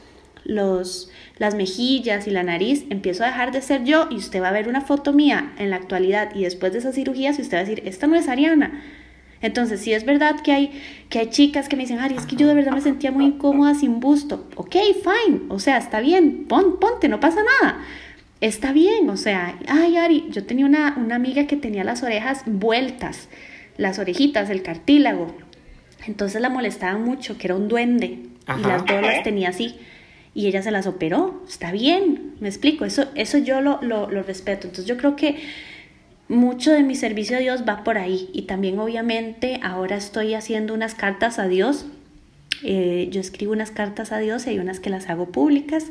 los, 0.49 1.09
las 1.37 1.55
mejillas 1.55 2.27
y 2.27 2.31
la 2.31 2.43
nariz, 2.43 2.85
empiezo 2.89 3.23
a 3.23 3.27
dejar 3.27 3.51
de 3.51 3.61
ser 3.61 3.83
yo 3.83 4.07
y 4.09 4.15
usted 4.15 4.41
va 4.41 4.49
a 4.49 4.53
ver 4.53 4.67
una 4.67 4.81
foto 4.81 5.13
mía 5.13 5.53
en 5.57 5.69
la 5.69 5.77
actualidad 5.77 6.35
y 6.35 6.43
después 6.43 6.73
de 6.73 6.79
esas 6.79 6.95
cirugías 6.95 7.39
y 7.39 7.43
usted 7.43 7.57
va 7.57 7.61
a 7.61 7.63
decir, 7.63 7.83
esta 7.85 8.07
no 8.07 8.15
es 8.15 8.27
Ariana. 8.27 8.81
Entonces, 9.41 9.79
si 9.79 9.93
es 9.93 10.05
verdad 10.05 10.41
que 10.41 10.51
hay, 10.51 10.81
que 11.09 11.19
hay 11.19 11.29
chicas 11.29 11.69
que 11.69 11.77
me 11.77 11.83
dicen, 11.83 11.99
Ari, 11.99 12.15
es 12.15 12.25
que 12.25 12.35
yo 12.35 12.47
de 12.47 12.55
verdad 12.55 12.73
me 12.73 12.81
sentía 12.81 13.11
muy 13.11 13.25
incómoda 13.25 13.73
sin 13.73 14.01
busto. 14.01 14.49
Ok, 14.55 14.75
fine, 14.75 15.41
o 15.47 15.59
sea, 15.59 15.77
está 15.77 16.01
bien, 16.01 16.45
pon, 16.45 16.77
ponte, 16.79 17.07
no 17.07 17.19
pasa 17.21 17.39
nada. 17.61 17.79
Está 18.41 18.73
bien, 18.73 19.09
o 19.09 19.17
sea, 19.17 19.57
ay, 19.67 19.95
Ari, 19.97 20.25
yo 20.29 20.45
tenía 20.45 20.65
una, 20.65 20.97
una 20.97 21.15
amiga 21.15 21.45
que 21.45 21.55
tenía 21.55 21.83
las 21.83 22.03
orejas 22.03 22.43
vueltas, 22.45 23.29
las 23.77 23.99
orejitas, 23.99 24.49
el 24.49 24.61
cartílago. 24.61 25.33
Entonces 26.05 26.41
la 26.41 26.49
molestaba 26.49 26.97
mucho, 26.97 27.37
que 27.37 27.47
era 27.47 27.55
un 27.55 27.67
duende, 27.67 28.19
Ajá. 28.45 28.59
y 28.59 28.63
las 28.63 28.85
dos 28.85 29.01
las 29.01 29.23
tenía 29.23 29.49
así. 29.49 29.75
Y 30.39 30.47
ella 30.47 30.61
se 30.61 30.71
las 30.71 30.87
operó, 30.87 31.43
está 31.49 31.73
bien, 31.73 32.35
me 32.39 32.47
explico, 32.47 32.85
eso, 32.85 33.07
eso 33.13 33.37
yo 33.37 33.59
lo, 33.59 33.81
lo, 33.81 34.07
respeto. 34.23 34.67
Entonces 34.67 34.85
yo 34.85 34.95
creo 34.95 35.17
que 35.17 35.35
mucho 36.29 36.71
de 36.71 36.81
mi 36.81 36.95
servicio 36.95 37.35
a 37.35 37.41
Dios 37.41 37.65
va 37.67 37.83
por 37.83 37.97
ahí 37.97 38.29
y 38.31 38.43
también 38.43 38.79
obviamente 38.79 39.59
ahora 39.61 39.97
estoy 39.97 40.35
haciendo 40.35 40.73
unas 40.73 40.95
cartas 40.95 41.39
a 41.39 41.49
Dios. 41.49 41.87
Eh, 42.63 43.09
yo 43.11 43.19
escribo 43.19 43.51
unas 43.51 43.71
cartas 43.71 44.13
a 44.13 44.19
Dios 44.19 44.47
y 44.47 44.51
hay 44.51 44.59
unas 44.59 44.79
que 44.79 44.89
las 44.89 45.09
hago 45.09 45.25
públicas 45.25 45.87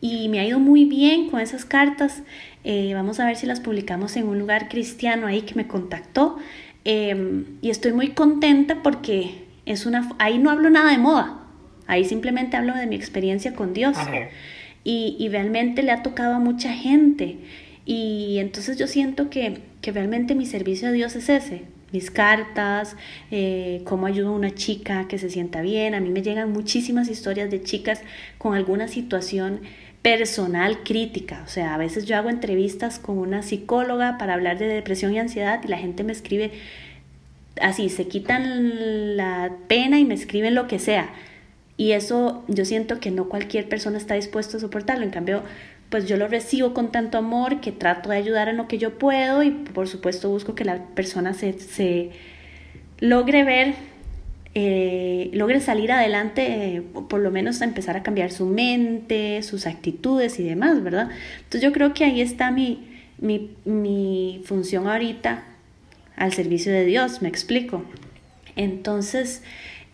y 0.00 0.30
me 0.30 0.40
ha 0.40 0.46
ido 0.46 0.58
muy 0.58 0.86
bien 0.86 1.28
con 1.28 1.40
esas 1.40 1.66
cartas. 1.66 2.22
Eh, 2.64 2.94
vamos 2.94 3.20
a 3.20 3.26
ver 3.26 3.36
si 3.36 3.44
las 3.44 3.60
publicamos 3.60 4.16
en 4.16 4.26
un 4.26 4.38
lugar 4.38 4.70
cristiano 4.70 5.26
ahí 5.26 5.42
que 5.42 5.54
me 5.54 5.66
contactó 5.66 6.38
eh, 6.86 7.44
y 7.60 7.68
estoy 7.68 7.92
muy 7.92 8.12
contenta 8.12 8.82
porque 8.82 9.44
es 9.66 9.84
una 9.84 10.08
ahí 10.18 10.38
no 10.38 10.50
hablo 10.50 10.70
nada 10.70 10.92
de 10.92 10.98
moda, 10.98 11.41
ahí 11.86 12.04
simplemente 12.04 12.56
hablo 12.56 12.74
de 12.74 12.86
mi 12.86 12.96
experiencia 12.96 13.54
con 13.54 13.72
Dios 13.74 13.96
y, 14.84 15.16
y 15.18 15.28
realmente 15.28 15.82
le 15.82 15.92
ha 15.92 16.02
tocado 16.02 16.34
a 16.34 16.38
mucha 16.38 16.72
gente. 16.72 17.38
Y 17.84 18.38
entonces 18.38 18.78
yo 18.78 18.86
siento 18.86 19.28
que, 19.30 19.58
que 19.80 19.92
realmente 19.92 20.34
mi 20.34 20.46
servicio 20.46 20.88
a 20.88 20.92
Dios 20.92 21.16
es 21.16 21.28
ese, 21.28 21.62
mis 21.92 22.10
cartas, 22.10 22.96
eh, 23.30 23.82
cómo 23.84 24.06
ayudo 24.06 24.28
a 24.28 24.32
una 24.32 24.54
chica 24.54 25.08
que 25.08 25.18
se 25.18 25.30
sienta 25.30 25.62
bien. 25.62 25.94
A 25.94 26.00
mí 26.00 26.10
me 26.10 26.22
llegan 26.22 26.52
muchísimas 26.52 27.08
historias 27.08 27.50
de 27.50 27.62
chicas 27.62 28.00
con 28.38 28.54
alguna 28.54 28.88
situación 28.88 29.60
personal 30.00 30.82
crítica. 30.84 31.42
O 31.44 31.48
sea, 31.48 31.74
a 31.74 31.78
veces 31.78 32.06
yo 32.06 32.16
hago 32.16 32.30
entrevistas 32.30 32.98
con 32.98 33.18
una 33.18 33.42
psicóloga 33.42 34.16
para 34.18 34.34
hablar 34.34 34.58
de 34.58 34.66
depresión 34.66 35.12
y 35.14 35.18
ansiedad 35.18 35.60
y 35.64 35.68
la 35.68 35.78
gente 35.78 36.04
me 36.04 36.12
escribe 36.12 36.52
así, 37.60 37.88
se 37.88 38.08
quitan 38.08 39.16
la 39.16 39.52
pena 39.68 39.98
y 39.98 40.04
me 40.04 40.14
escriben 40.14 40.54
lo 40.54 40.66
que 40.66 40.78
sea. 40.78 41.10
Y 41.76 41.92
eso 41.92 42.44
yo 42.48 42.64
siento 42.64 43.00
que 43.00 43.10
no 43.10 43.28
cualquier 43.28 43.68
persona 43.68 43.98
está 43.98 44.14
dispuesto 44.14 44.56
a 44.56 44.60
soportarlo. 44.60 45.04
En 45.04 45.10
cambio, 45.10 45.42
pues 45.92 46.06
yo 46.06 46.16
lo 46.16 46.26
recibo 46.26 46.72
con 46.72 46.90
tanto 46.90 47.18
amor 47.18 47.60
que 47.60 47.70
trato 47.70 48.10
de 48.10 48.16
ayudar 48.16 48.48
en 48.48 48.56
lo 48.56 48.66
que 48.66 48.78
yo 48.78 48.98
puedo 48.98 49.42
y 49.42 49.50
por 49.50 49.88
supuesto 49.88 50.30
busco 50.30 50.54
que 50.54 50.64
la 50.64 50.86
persona 50.94 51.34
se, 51.34 51.52
se 51.58 52.10
logre 52.98 53.44
ver, 53.44 53.74
eh, 54.54 55.30
logre 55.34 55.60
salir 55.60 55.92
adelante, 55.92 56.76
eh, 56.76 56.82
por 56.82 57.20
lo 57.20 57.30
menos 57.30 57.60
empezar 57.60 57.96
a 57.96 58.02
cambiar 58.02 58.30
su 58.30 58.46
mente, 58.46 59.42
sus 59.42 59.66
actitudes 59.66 60.40
y 60.40 60.44
demás, 60.44 60.82
¿verdad? 60.82 61.10
Entonces 61.36 61.62
yo 61.62 61.72
creo 61.72 61.92
que 61.92 62.04
ahí 62.04 62.22
está 62.22 62.50
mi, 62.50 62.88
mi, 63.18 63.50
mi 63.66 64.40
función 64.46 64.88
ahorita 64.88 65.44
al 66.16 66.32
servicio 66.32 66.72
de 66.72 66.84
Dios, 66.84 67.20
me 67.20 67.28
explico. 67.28 67.84
Entonces, 68.56 69.42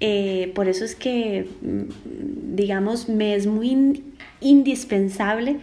eh, 0.01 0.53
por 0.55 0.69
eso 0.69 0.85
es 0.85 0.95
que, 0.95 1.49
mm, 1.61 2.55
digamos, 2.55 3.09
me 3.09 3.35
es 3.35 3.47
muy 3.47 4.05
indispensable 4.41 5.57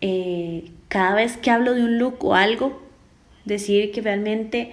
eh, 0.00 0.70
cada 0.88 1.14
vez 1.14 1.36
que 1.36 1.50
hablo 1.50 1.74
de 1.74 1.82
un 1.82 1.98
look 1.98 2.24
o 2.24 2.34
algo, 2.34 2.80
decir 3.44 3.90
que 3.92 4.00
realmente 4.00 4.72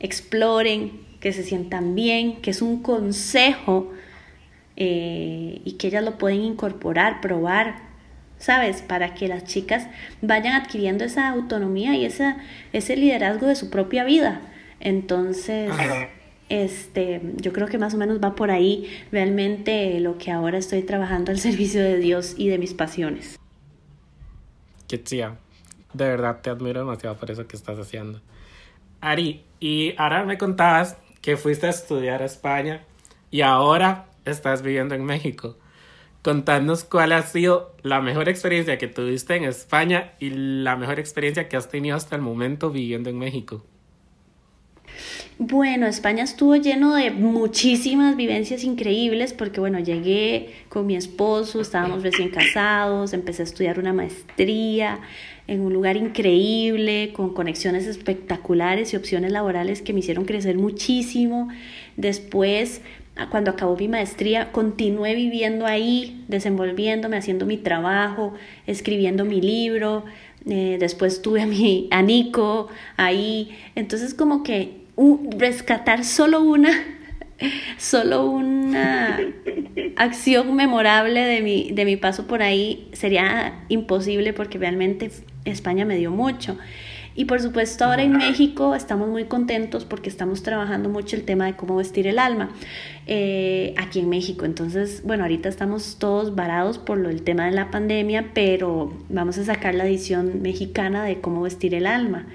exploren, 0.00 0.92
que 1.20 1.32
se 1.32 1.42
sientan 1.42 1.94
bien, 1.94 2.40
que 2.42 2.50
es 2.50 2.62
un 2.62 2.82
consejo 2.82 3.92
eh, 4.76 5.60
y 5.64 5.72
que 5.72 5.88
ellas 5.88 6.04
lo 6.04 6.18
pueden 6.18 6.42
incorporar, 6.42 7.20
probar, 7.20 7.76
¿sabes? 8.38 8.82
Para 8.82 9.14
que 9.14 9.26
las 9.28 9.44
chicas 9.44 9.88
vayan 10.22 10.54
adquiriendo 10.54 11.04
esa 11.04 11.28
autonomía 11.28 11.96
y 11.96 12.04
esa, 12.04 12.36
ese 12.72 12.96
liderazgo 12.96 13.46
de 13.46 13.56
su 13.56 13.70
propia 13.70 14.04
vida. 14.04 14.40
Entonces, 14.80 15.72
este, 16.48 17.20
yo 17.36 17.52
creo 17.52 17.68
que 17.68 17.78
más 17.78 17.94
o 17.94 17.98
menos 17.98 18.20
va 18.22 18.34
por 18.34 18.50
ahí 18.50 18.88
realmente 19.12 19.98
lo 20.00 20.18
que 20.18 20.30
ahora 20.30 20.58
estoy 20.58 20.82
trabajando 20.82 21.30
al 21.30 21.38
servicio 21.40 21.82
de 21.82 21.98
Dios 21.98 22.34
y 22.36 22.48
de 22.48 22.58
mis 22.58 22.74
pasiones. 22.74 23.38
Kitsia, 24.86 25.36
de 25.92 26.08
verdad 26.08 26.40
te 26.40 26.50
admiro 26.50 26.80
demasiado 26.80 27.16
por 27.16 27.30
eso 27.30 27.46
que 27.46 27.56
estás 27.56 27.78
haciendo. 27.78 28.20
Ari, 29.00 29.44
y 29.60 29.94
ahora 29.96 30.24
me 30.24 30.38
contabas 30.38 30.96
que 31.20 31.36
fuiste 31.36 31.66
a 31.66 31.70
estudiar 31.70 32.22
a 32.22 32.26
España 32.26 32.84
y 33.30 33.42
ahora 33.42 34.06
estás 34.24 34.62
viviendo 34.62 34.94
en 34.94 35.04
México. 35.04 35.56
Contanos 36.22 36.84
cuál 36.84 37.12
ha 37.12 37.22
sido 37.22 37.76
la 37.82 38.00
mejor 38.00 38.28
experiencia 38.28 38.76
que 38.76 38.88
tuviste 38.88 39.36
en 39.36 39.44
España 39.44 40.12
y 40.18 40.30
la 40.30 40.76
mejor 40.76 40.98
experiencia 40.98 41.48
que 41.48 41.56
has 41.56 41.68
tenido 41.68 41.96
hasta 41.96 42.16
el 42.16 42.22
momento 42.22 42.70
viviendo 42.70 43.08
en 43.08 43.18
México. 43.18 43.64
Bueno, 45.40 45.86
España 45.86 46.24
estuvo 46.24 46.56
lleno 46.56 46.96
de 46.96 47.12
muchísimas 47.12 48.16
vivencias 48.16 48.64
increíbles 48.64 49.32
porque, 49.32 49.60
bueno, 49.60 49.78
llegué 49.78 50.48
con 50.68 50.84
mi 50.84 50.96
esposo, 50.96 51.60
estábamos 51.60 52.02
recién 52.02 52.30
casados, 52.30 53.12
empecé 53.12 53.42
a 53.42 53.44
estudiar 53.44 53.78
una 53.78 53.92
maestría 53.92 54.98
en 55.46 55.60
un 55.60 55.72
lugar 55.72 55.96
increíble, 55.96 57.12
con 57.12 57.34
conexiones 57.34 57.86
espectaculares 57.86 58.92
y 58.92 58.96
opciones 58.96 59.30
laborales 59.30 59.80
que 59.80 59.92
me 59.92 60.00
hicieron 60.00 60.24
crecer 60.24 60.58
muchísimo. 60.58 61.48
Después, 61.96 62.80
cuando 63.30 63.52
acabó 63.52 63.76
mi 63.76 63.86
maestría, 63.86 64.50
continué 64.50 65.14
viviendo 65.14 65.66
ahí, 65.66 66.24
desenvolviéndome, 66.26 67.16
haciendo 67.16 67.46
mi 67.46 67.58
trabajo, 67.58 68.34
escribiendo 68.66 69.24
mi 69.24 69.40
libro, 69.40 70.04
eh, 70.46 70.78
después 70.80 71.22
tuve 71.22 71.42
a 71.42 71.46
mi 71.46 71.88
a 71.92 72.02
Nico 72.02 72.68
ahí, 72.96 73.56
entonces 73.76 74.14
como 74.14 74.42
que 74.42 74.77
rescatar 75.36 76.04
solo 76.04 76.40
una, 76.40 76.70
solo 77.76 78.26
una 78.26 79.18
acción 79.96 80.54
memorable 80.56 81.20
de 81.20 81.40
mi, 81.40 81.70
de 81.70 81.84
mi 81.84 81.96
paso 81.96 82.26
por 82.26 82.42
ahí 82.42 82.88
sería 82.92 83.64
imposible 83.68 84.32
porque 84.32 84.58
realmente 84.58 85.10
España 85.44 85.84
me 85.84 85.96
dio 85.96 86.10
mucho. 86.10 86.58
Y 87.18 87.24
por 87.24 87.40
supuesto 87.40 87.84
ahora 87.84 88.04
en 88.04 88.16
México 88.16 88.76
estamos 88.76 89.08
muy 89.08 89.24
contentos 89.24 89.84
porque 89.84 90.08
estamos 90.08 90.44
trabajando 90.44 90.88
mucho 90.88 91.16
el 91.16 91.24
tema 91.24 91.46
de 91.46 91.56
cómo 91.56 91.74
vestir 91.74 92.06
el 92.06 92.16
alma 92.16 92.50
eh, 93.08 93.74
aquí 93.76 93.98
en 93.98 94.08
México. 94.08 94.44
Entonces, 94.44 95.02
bueno, 95.04 95.24
ahorita 95.24 95.48
estamos 95.48 95.96
todos 95.98 96.36
varados 96.36 96.78
por 96.78 96.96
lo, 96.96 97.10
el 97.10 97.22
tema 97.22 97.46
de 97.46 97.50
la 97.50 97.72
pandemia, 97.72 98.30
pero 98.34 98.96
vamos 99.08 99.36
a 99.38 99.44
sacar 99.44 99.74
la 99.74 99.84
edición 99.84 100.42
mexicana 100.42 101.02
de 101.02 101.20
cómo 101.20 101.42
vestir 101.42 101.74
el 101.74 101.88
alma. 101.88 102.28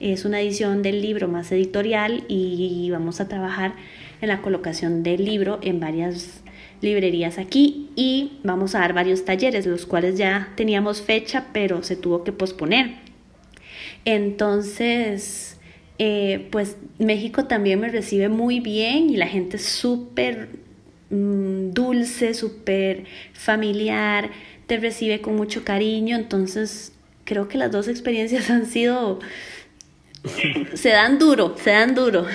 Es 0.00 0.24
una 0.24 0.40
edición 0.40 0.82
del 0.82 1.02
libro 1.02 1.28
más 1.28 1.50
editorial 1.50 2.24
y 2.28 2.88
vamos 2.90 3.20
a 3.20 3.28
trabajar 3.28 3.74
en 4.20 4.28
la 4.28 4.42
colocación 4.42 5.02
del 5.02 5.24
libro 5.24 5.58
en 5.62 5.80
varias 5.80 6.42
librerías 6.80 7.38
aquí 7.38 7.90
y 7.96 8.38
vamos 8.44 8.74
a 8.74 8.80
dar 8.80 8.92
varios 8.92 9.24
talleres, 9.24 9.66
los 9.66 9.86
cuales 9.86 10.16
ya 10.16 10.52
teníamos 10.54 11.02
fecha, 11.02 11.46
pero 11.52 11.82
se 11.82 11.96
tuvo 11.96 12.24
que 12.24 12.32
posponer. 12.32 12.90
Entonces, 14.04 15.58
eh, 15.98 16.46
pues 16.50 16.76
México 16.98 17.46
también 17.46 17.80
me 17.80 17.88
recibe 17.88 18.28
muy 18.28 18.60
bien 18.60 19.10
y 19.10 19.16
la 19.16 19.26
gente 19.26 19.56
es 19.56 19.64
súper 19.64 20.48
mm, 21.10 21.70
dulce, 21.70 22.34
súper 22.34 23.04
familiar, 23.32 24.30
te 24.66 24.76
recibe 24.76 25.20
con 25.20 25.34
mucho 25.34 25.64
cariño, 25.64 26.16
entonces 26.16 26.92
creo 27.24 27.48
que 27.48 27.58
las 27.58 27.72
dos 27.72 27.88
experiencias 27.88 28.50
han 28.50 28.66
sido, 28.66 29.18
se 30.74 30.90
dan 30.90 31.18
duro, 31.18 31.56
se 31.56 31.70
dan 31.70 31.94
duro. 31.94 32.26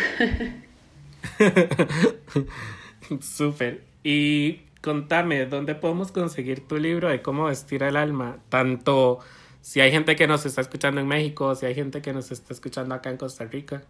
Súper. 3.22 3.84
Y 4.04 4.62
contame, 4.82 5.46
¿dónde 5.46 5.76
podemos 5.76 6.12
conseguir 6.12 6.68
tu 6.68 6.78
libro 6.78 7.10
de 7.10 7.22
cómo 7.22 7.46
vestir 7.46 7.84
el 7.84 7.96
alma? 7.96 8.38
Tanto 8.50 9.20
si 9.62 9.80
hay 9.80 9.92
gente 9.92 10.16
que 10.16 10.28
nos 10.28 10.46
está 10.46 10.62
escuchando 10.62 11.00
en 11.00 11.08
México, 11.08 11.56
si 11.56 11.66
hay 11.66 11.74
gente 11.74 12.02
que 12.02 12.12
nos 12.12 12.32
está 12.32 12.54
escuchando 12.54 12.94
acá 12.94 13.10
en 13.10 13.18
Costa 13.18 13.46
Rica. 13.46 13.84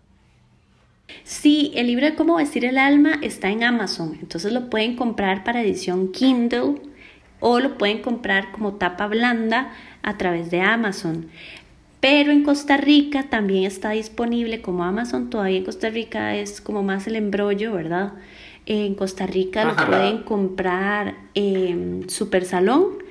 Sí, 1.23 1.71
el 1.75 1.87
libro 1.87 2.05
de 2.05 2.15
cómo 2.15 2.35
vestir 2.35 2.63
el 2.65 2.77
alma 2.77 3.19
está 3.21 3.49
en 3.49 3.63
Amazon, 3.63 4.17
entonces 4.21 4.53
lo 4.53 4.69
pueden 4.69 4.95
comprar 4.95 5.43
para 5.43 5.61
edición 5.61 6.11
Kindle 6.11 6.81
o 7.39 7.59
lo 7.59 7.77
pueden 7.77 8.01
comprar 8.01 8.51
como 8.51 8.75
tapa 8.75 9.07
blanda 9.07 9.73
a 10.01 10.17
través 10.17 10.49
de 10.49 10.61
Amazon. 10.61 11.29
Pero 12.03 12.33
en 12.33 12.43
Costa 12.43 12.75
Rica 12.75 13.29
también 13.29 13.63
está 13.63 13.91
disponible 13.91 14.61
como 14.61 14.83
Amazon, 14.83 15.29
todavía 15.29 15.59
en 15.59 15.63
Costa 15.63 15.89
Rica 15.89 16.35
es 16.35 16.59
como 16.59 16.83
más 16.83 17.07
el 17.07 17.15
embrollo, 17.15 17.71
¿verdad? 17.71 18.11
En 18.65 18.93
Costa 18.93 19.25
Rica 19.25 19.63
lo 19.63 19.73
pueden 19.73 20.23
comprar 20.23 21.15
en 21.33 22.09
Super 22.09 22.43
Salón 22.43 23.01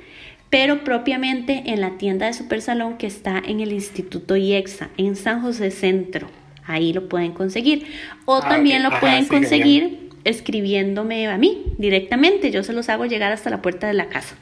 pero 0.50 0.84
propiamente 0.84 1.62
en 1.68 1.80
la 1.80 1.96
tienda 1.96 2.26
de 2.26 2.34
Super 2.34 2.60
Salón 2.60 2.98
que 2.98 3.06
está 3.06 3.38
en 3.42 3.60
el 3.60 3.72
Instituto 3.72 4.36
IEXA, 4.36 4.90
en 4.98 5.16
San 5.16 5.40
José 5.40 5.70
Centro. 5.70 6.28
Ahí 6.66 6.92
lo 6.92 7.08
pueden 7.08 7.32
conseguir. 7.32 7.86
O 8.26 8.42
ah, 8.42 8.46
también 8.46 8.82
lo 8.82 8.90
pueden 9.00 9.24
conseguir 9.24 10.10
escribiéndome 10.24 11.26
a 11.28 11.38
mí 11.38 11.72
directamente. 11.78 12.50
Yo 12.50 12.62
se 12.62 12.74
los 12.74 12.90
hago 12.90 13.06
llegar 13.06 13.32
hasta 13.32 13.48
la 13.48 13.62
puerta 13.62 13.86
de 13.86 13.94
la 13.94 14.10
casa. 14.10 14.36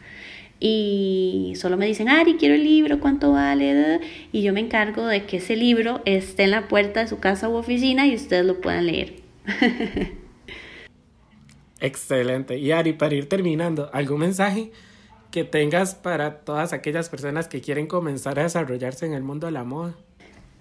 Y 0.60 1.54
solo 1.56 1.76
me 1.76 1.86
dicen, 1.86 2.08
Ari, 2.08 2.34
quiero 2.34 2.54
el 2.54 2.62
libro, 2.62 3.00
¿cuánto 3.00 3.32
vale? 3.32 4.00
Y 4.30 4.42
yo 4.42 4.52
me 4.52 4.60
encargo 4.60 5.06
de 5.06 5.24
que 5.24 5.38
ese 5.38 5.56
libro 5.56 6.02
esté 6.04 6.44
en 6.44 6.50
la 6.52 6.68
puerta 6.68 7.00
de 7.00 7.08
su 7.08 7.18
casa 7.18 7.48
u 7.48 7.54
oficina 7.54 8.06
y 8.06 8.14
ustedes 8.14 8.44
lo 8.44 8.60
puedan 8.60 8.86
leer. 8.86 9.14
Excelente. 11.80 12.58
Y 12.58 12.72
Ari, 12.72 12.92
para 12.92 13.14
ir 13.14 13.26
terminando, 13.28 13.88
¿algún 13.92 14.20
mensaje? 14.20 14.70
que 15.30 15.44
tengas 15.44 15.94
para 15.94 16.40
todas 16.40 16.72
aquellas 16.72 17.08
personas 17.08 17.48
que 17.48 17.60
quieren 17.60 17.86
comenzar 17.86 18.38
a 18.38 18.44
desarrollarse 18.44 19.06
en 19.06 19.14
el 19.14 19.22
mundo 19.22 19.46
de 19.46 19.52
la 19.52 19.64
moda? 19.64 19.94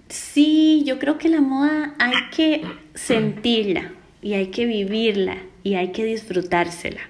Sí, 0.09 0.83
yo 0.85 0.99
creo 0.99 1.17
que 1.17 1.29
la 1.29 1.41
moda 1.41 1.95
hay 1.99 2.13
que 2.35 2.61
sentirla 2.93 3.93
y 4.21 4.33
hay 4.33 4.47
que 4.47 4.65
vivirla 4.65 5.37
y 5.63 5.75
hay 5.75 5.91
que 5.91 6.03
disfrutársela. 6.03 7.01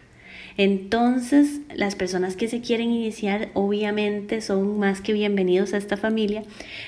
Entonces, 0.60 1.62
las 1.74 1.96
personas 1.96 2.36
que 2.36 2.50
se 2.50 2.60
quieren 2.60 2.92
iniciar 2.92 3.48
obviamente 3.54 4.42
son 4.42 4.78
más 4.78 5.00
que 5.00 5.14
bienvenidos 5.14 5.74
a 5.74 5.78
esta 5.78 5.96
familia, 5.96 6.44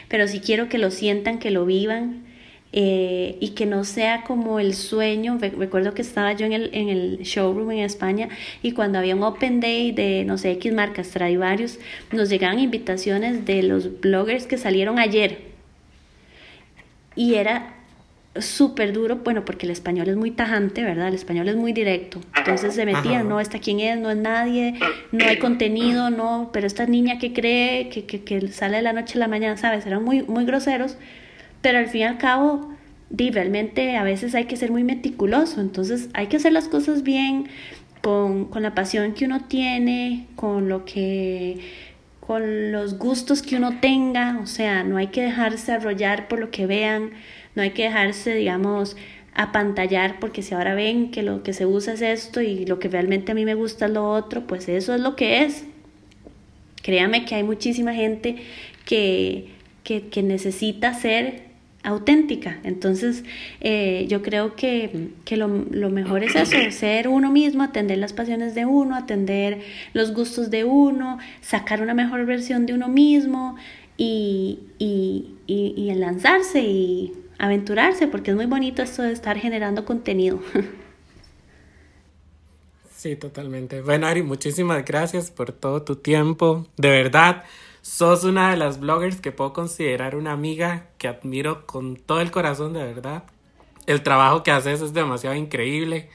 pero 0.09 0.27
si 0.27 0.41
quiero 0.41 0.67
que 0.67 0.77
lo 0.77 0.91
sientan, 0.91 1.39
que 1.39 1.51
lo 1.51 1.65
vivan, 1.65 2.25
eh, 2.73 3.37
y 3.39 3.51
que 3.51 3.65
no 3.65 3.85
sea 3.85 4.23
como 4.23 4.59
el 4.59 4.73
sueño. 4.73 5.37
Recuerdo 5.39 5.93
que 5.93 6.01
estaba 6.01 6.33
yo 6.33 6.45
en 6.45 6.51
el, 6.51 6.69
en 6.73 6.89
el 6.89 7.19
showroom 7.19 7.71
en 7.71 7.79
España 7.79 8.27
y 8.61 8.73
cuando 8.73 8.99
había 8.99 9.15
un 9.15 9.23
Open 9.23 9.61
Day 9.61 9.93
de 9.93 10.25
no 10.25 10.37
sé 10.37 10.51
X 10.51 10.73
marcas, 10.73 11.09
trae 11.11 11.37
varios, 11.37 11.79
nos 12.11 12.29
llegaban 12.29 12.59
invitaciones 12.59 13.45
de 13.45 13.63
los 13.63 14.01
bloggers 14.01 14.47
que 14.47 14.57
salieron 14.57 14.99
ayer. 14.99 15.43
Y 17.15 17.35
era 17.35 17.80
súper 18.39 18.93
duro, 18.93 19.17
bueno, 19.17 19.43
porque 19.43 19.65
el 19.65 19.71
español 19.71 20.07
es 20.07 20.15
muy 20.15 20.31
tajante, 20.31 20.83
¿verdad? 20.83 21.09
El 21.09 21.15
español 21.15 21.49
es 21.49 21.55
muy 21.55 21.73
directo. 21.73 22.21
Entonces 22.37 22.73
se 22.73 22.85
metían, 22.85 23.27
no, 23.27 23.39
esta 23.39 23.59
quién 23.59 23.79
es, 23.79 23.99
no 23.99 24.09
es 24.09 24.17
nadie, 24.17 24.75
no 25.11 25.25
hay 25.25 25.37
contenido, 25.37 26.09
no, 26.09 26.49
pero 26.53 26.65
esta 26.65 26.85
niña 26.85 27.19
que 27.19 27.33
cree 27.33 27.89
que, 27.89 28.05
que, 28.05 28.23
que 28.23 28.47
sale 28.47 28.77
de 28.77 28.83
la 28.83 28.93
noche 28.93 29.17
a 29.17 29.19
la 29.19 29.27
mañana, 29.27 29.57
¿sabes? 29.57 29.85
Eran 29.85 30.03
muy, 30.03 30.23
muy 30.23 30.45
groseros 30.45 30.97
pero 31.61 31.77
al 31.77 31.87
fin 31.87 32.01
y 32.01 32.03
al 32.03 32.17
cabo, 32.17 32.73
realmente 33.09 33.95
a 33.97 34.03
veces 34.03 34.35
hay 34.35 34.45
que 34.45 34.57
ser 34.57 34.71
muy 34.71 34.83
meticuloso, 34.83 35.61
entonces 35.61 36.09
hay 36.13 36.27
que 36.27 36.37
hacer 36.37 36.53
las 36.53 36.67
cosas 36.67 37.03
bien, 37.03 37.47
con, 38.01 38.45
con 38.45 38.63
la 38.63 38.73
pasión 38.73 39.13
que 39.13 39.25
uno 39.25 39.41
tiene, 39.41 40.27
con 40.35 40.69
lo 40.69 40.85
que 40.85 41.59
con 42.19 42.71
los 42.71 42.97
gustos 42.97 43.41
que 43.41 43.57
uno 43.57 43.79
tenga, 43.81 44.39
o 44.41 44.45
sea, 44.45 44.83
no 44.83 44.97
hay 44.97 45.07
que 45.07 45.21
dejarse 45.21 45.73
arrollar 45.73 46.27
por 46.27 46.39
lo 46.39 46.49
que 46.49 46.65
vean, 46.65 47.11
no 47.55 47.61
hay 47.61 47.71
que 47.71 47.83
dejarse, 47.83 48.33
digamos, 48.35 48.95
apantallar 49.33 50.19
porque 50.19 50.41
si 50.41 50.53
ahora 50.53 50.75
ven 50.75 51.11
que 51.11 51.23
lo 51.23 51.43
que 51.43 51.53
se 51.53 51.65
usa 51.65 51.93
es 51.93 52.01
esto 52.01 52.41
y 52.41 52.65
lo 52.65 52.79
que 52.79 52.89
realmente 52.89 53.31
a 53.31 53.35
mí 53.35 53.45
me 53.45 53.55
gusta 53.55 53.85
es 53.85 53.91
lo 53.91 54.09
otro, 54.09 54.47
pues 54.47 54.67
eso 54.69 54.93
es 54.93 55.01
lo 55.01 55.15
que 55.15 55.43
es. 55.43 55.65
Créame 56.81 57.25
que 57.25 57.35
hay 57.35 57.43
muchísima 57.43 57.93
gente 57.93 58.37
que, 58.85 59.49
que, 59.83 60.07
que 60.07 60.23
necesita 60.23 60.93
ser 60.93 61.51
auténtica. 61.83 62.59
Entonces, 62.63 63.23
eh, 63.59 64.05
yo 64.07 64.21
creo 64.21 64.55
que, 64.55 65.09
lo, 65.31 65.47
mejor 65.89 66.23
es 66.23 66.35
eso, 66.35 66.57
ser 66.71 67.07
uno 67.07 67.31
mismo, 67.31 67.63
atender 67.63 67.97
las 67.97 68.13
pasiones 68.13 68.55
de 68.55 68.65
uno, 68.65 68.95
atender 68.95 69.61
los 69.93 70.13
gustos 70.13 70.49
de 70.49 70.63
uno, 70.63 71.17
sacar 71.41 71.81
una 71.81 71.93
mejor 71.93 72.25
versión 72.25 72.65
de 72.65 72.73
uno 72.73 72.87
mismo 72.87 73.55
y, 73.97 74.59
y, 74.79 75.35
y, 75.47 75.93
lanzarse 75.93 76.61
y 76.61 77.13
aventurarse, 77.45 78.07
porque 78.07 78.31
es 78.31 78.37
muy 78.37 78.45
bonito 78.45 78.81
esto 78.81 79.01
de 79.01 79.11
estar 79.11 79.37
generando 79.37 79.85
contenido. 79.85 80.39
Sí, 82.95 83.15
totalmente. 83.15 83.81
Bueno, 83.81 84.05
Ari, 84.05 84.21
muchísimas 84.21 84.85
gracias 84.85 85.31
por 85.31 85.51
todo 85.51 85.81
tu 85.81 85.95
tiempo. 85.95 86.67
De 86.77 86.89
verdad, 86.89 87.43
Sos 87.81 88.23
una 88.25 88.51
de 88.51 88.57
las 88.57 88.79
bloggers 88.79 89.21
que 89.21 89.31
puedo 89.31 89.53
considerar 89.53 90.15
una 90.15 90.33
amiga 90.33 90.85
que 90.99 91.07
admiro 91.07 91.65
con 91.65 91.95
todo 91.95 92.21
el 92.21 92.29
corazón, 92.29 92.73
de 92.73 92.83
verdad. 92.83 93.23
El 93.87 94.03
trabajo 94.03 94.43
que 94.43 94.51
haces 94.51 94.81
es 94.81 94.93
demasiado 94.93 95.35
increíble. 95.35 96.09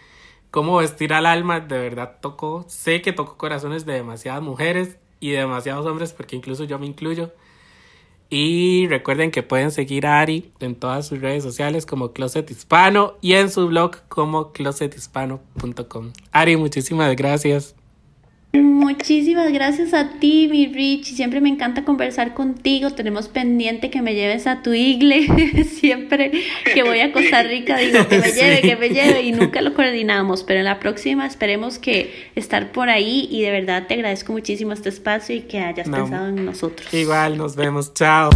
Cómo 0.53 0.77
vestir 0.77 1.13
al 1.13 1.27
alma, 1.27 1.59
de 1.59 1.77
verdad 1.77 2.19
tocó. 2.21 2.65
Sé 2.69 3.03
que 3.03 3.13
tocó 3.13 3.37
corazones 3.37 3.85
de 3.85 3.95
demasiadas 3.95 4.43
mujeres 4.43 4.99
y 5.19 5.31
de 5.33 5.39
demasiados 5.39 5.87
hombres, 5.87 6.13
porque 6.13 6.37
incluso 6.37 6.63
yo 6.63 6.79
me 6.79 6.87
incluyo. 6.87 7.33
Y 8.29 8.89
recuerden 8.89 9.31
que 9.31 9.43
pueden 9.43 9.71
seguir 9.71 10.07
a 10.07 10.21
Ari 10.21 10.51
en 10.61 10.75
todas 10.75 11.07
sus 11.07 11.21
redes 11.21 11.45
sociales 11.45 11.87
como 11.87 12.13
Closet 12.13 12.51
Hispano 12.51 13.15
y 13.21 13.35
en 13.35 13.51
su 13.51 13.69
blog 13.69 14.03
como 14.09 14.53
closethispano.com. 14.53 16.13
Ari, 16.33 16.57
muchísimas 16.57 17.15
gracias. 17.15 17.77
Muchísimas 18.63 19.53
gracias 19.53 19.95
a 19.95 20.11
ti, 20.19 20.49
mi 20.51 20.67
Rich. 20.67 21.15
Siempre 21.15 21.41
me 21.41 21.49
encanta 21.49 21.85
conversar 21.85 22.35
contigo. 22.35 22.91
Tenemos 22.91 23.29
pendiente 23.29 23.91
que 23.91 24.03
me 24.03 24.15
lleves 24.15 24.47
a 24.47 24.63
tu 24.63 24.73
igle. 24.73 25.65
Siempre 25.65 26.33
que 26.75 26.83
voy 26.83 27.01
a 27.01 27.13
Costa 27.13 27.43
Rica 27.43 27.79
digo 27.79 28.07
que 28.09 28.19
me 28.19 28.33
lleve, 28.33 28.61
que 28.63 28.77
me 28.77 28.89
lleve 28.89 29.23
y 29.23 29.33
nunca 29.33 29.61
lo 29.61 29.75
coordinamos. 29.75 30.43
Pero 30.45 30.61
en 30.61 30.67
la 30.67 30.79
próxima 30.79 31.27
esperemos 31.27 31.79
que 31.79 32.31
estar 32.35 32.73
por 32.73 32.89
ahí 32.89 33.29
y 33.31 33.43
de 33.43 33.51
verdad 33.51 33.87
te 33.87 33.95
agradezco 33.95 34.33
muchísimo 34.33 34.73
este 34.73 34.89
espacio 34.89 35.37
y 35.37 35.43
que 35.43 35.61
hayas 35.61 35.89
pensado 35.89 36.29
en 36.29 36.45
nosotros. 36.45 36.93
Igual, 36.93 37.39
nos 37.39 37.57
vemos. 37.57 37.95
Chao. 37.95 38.31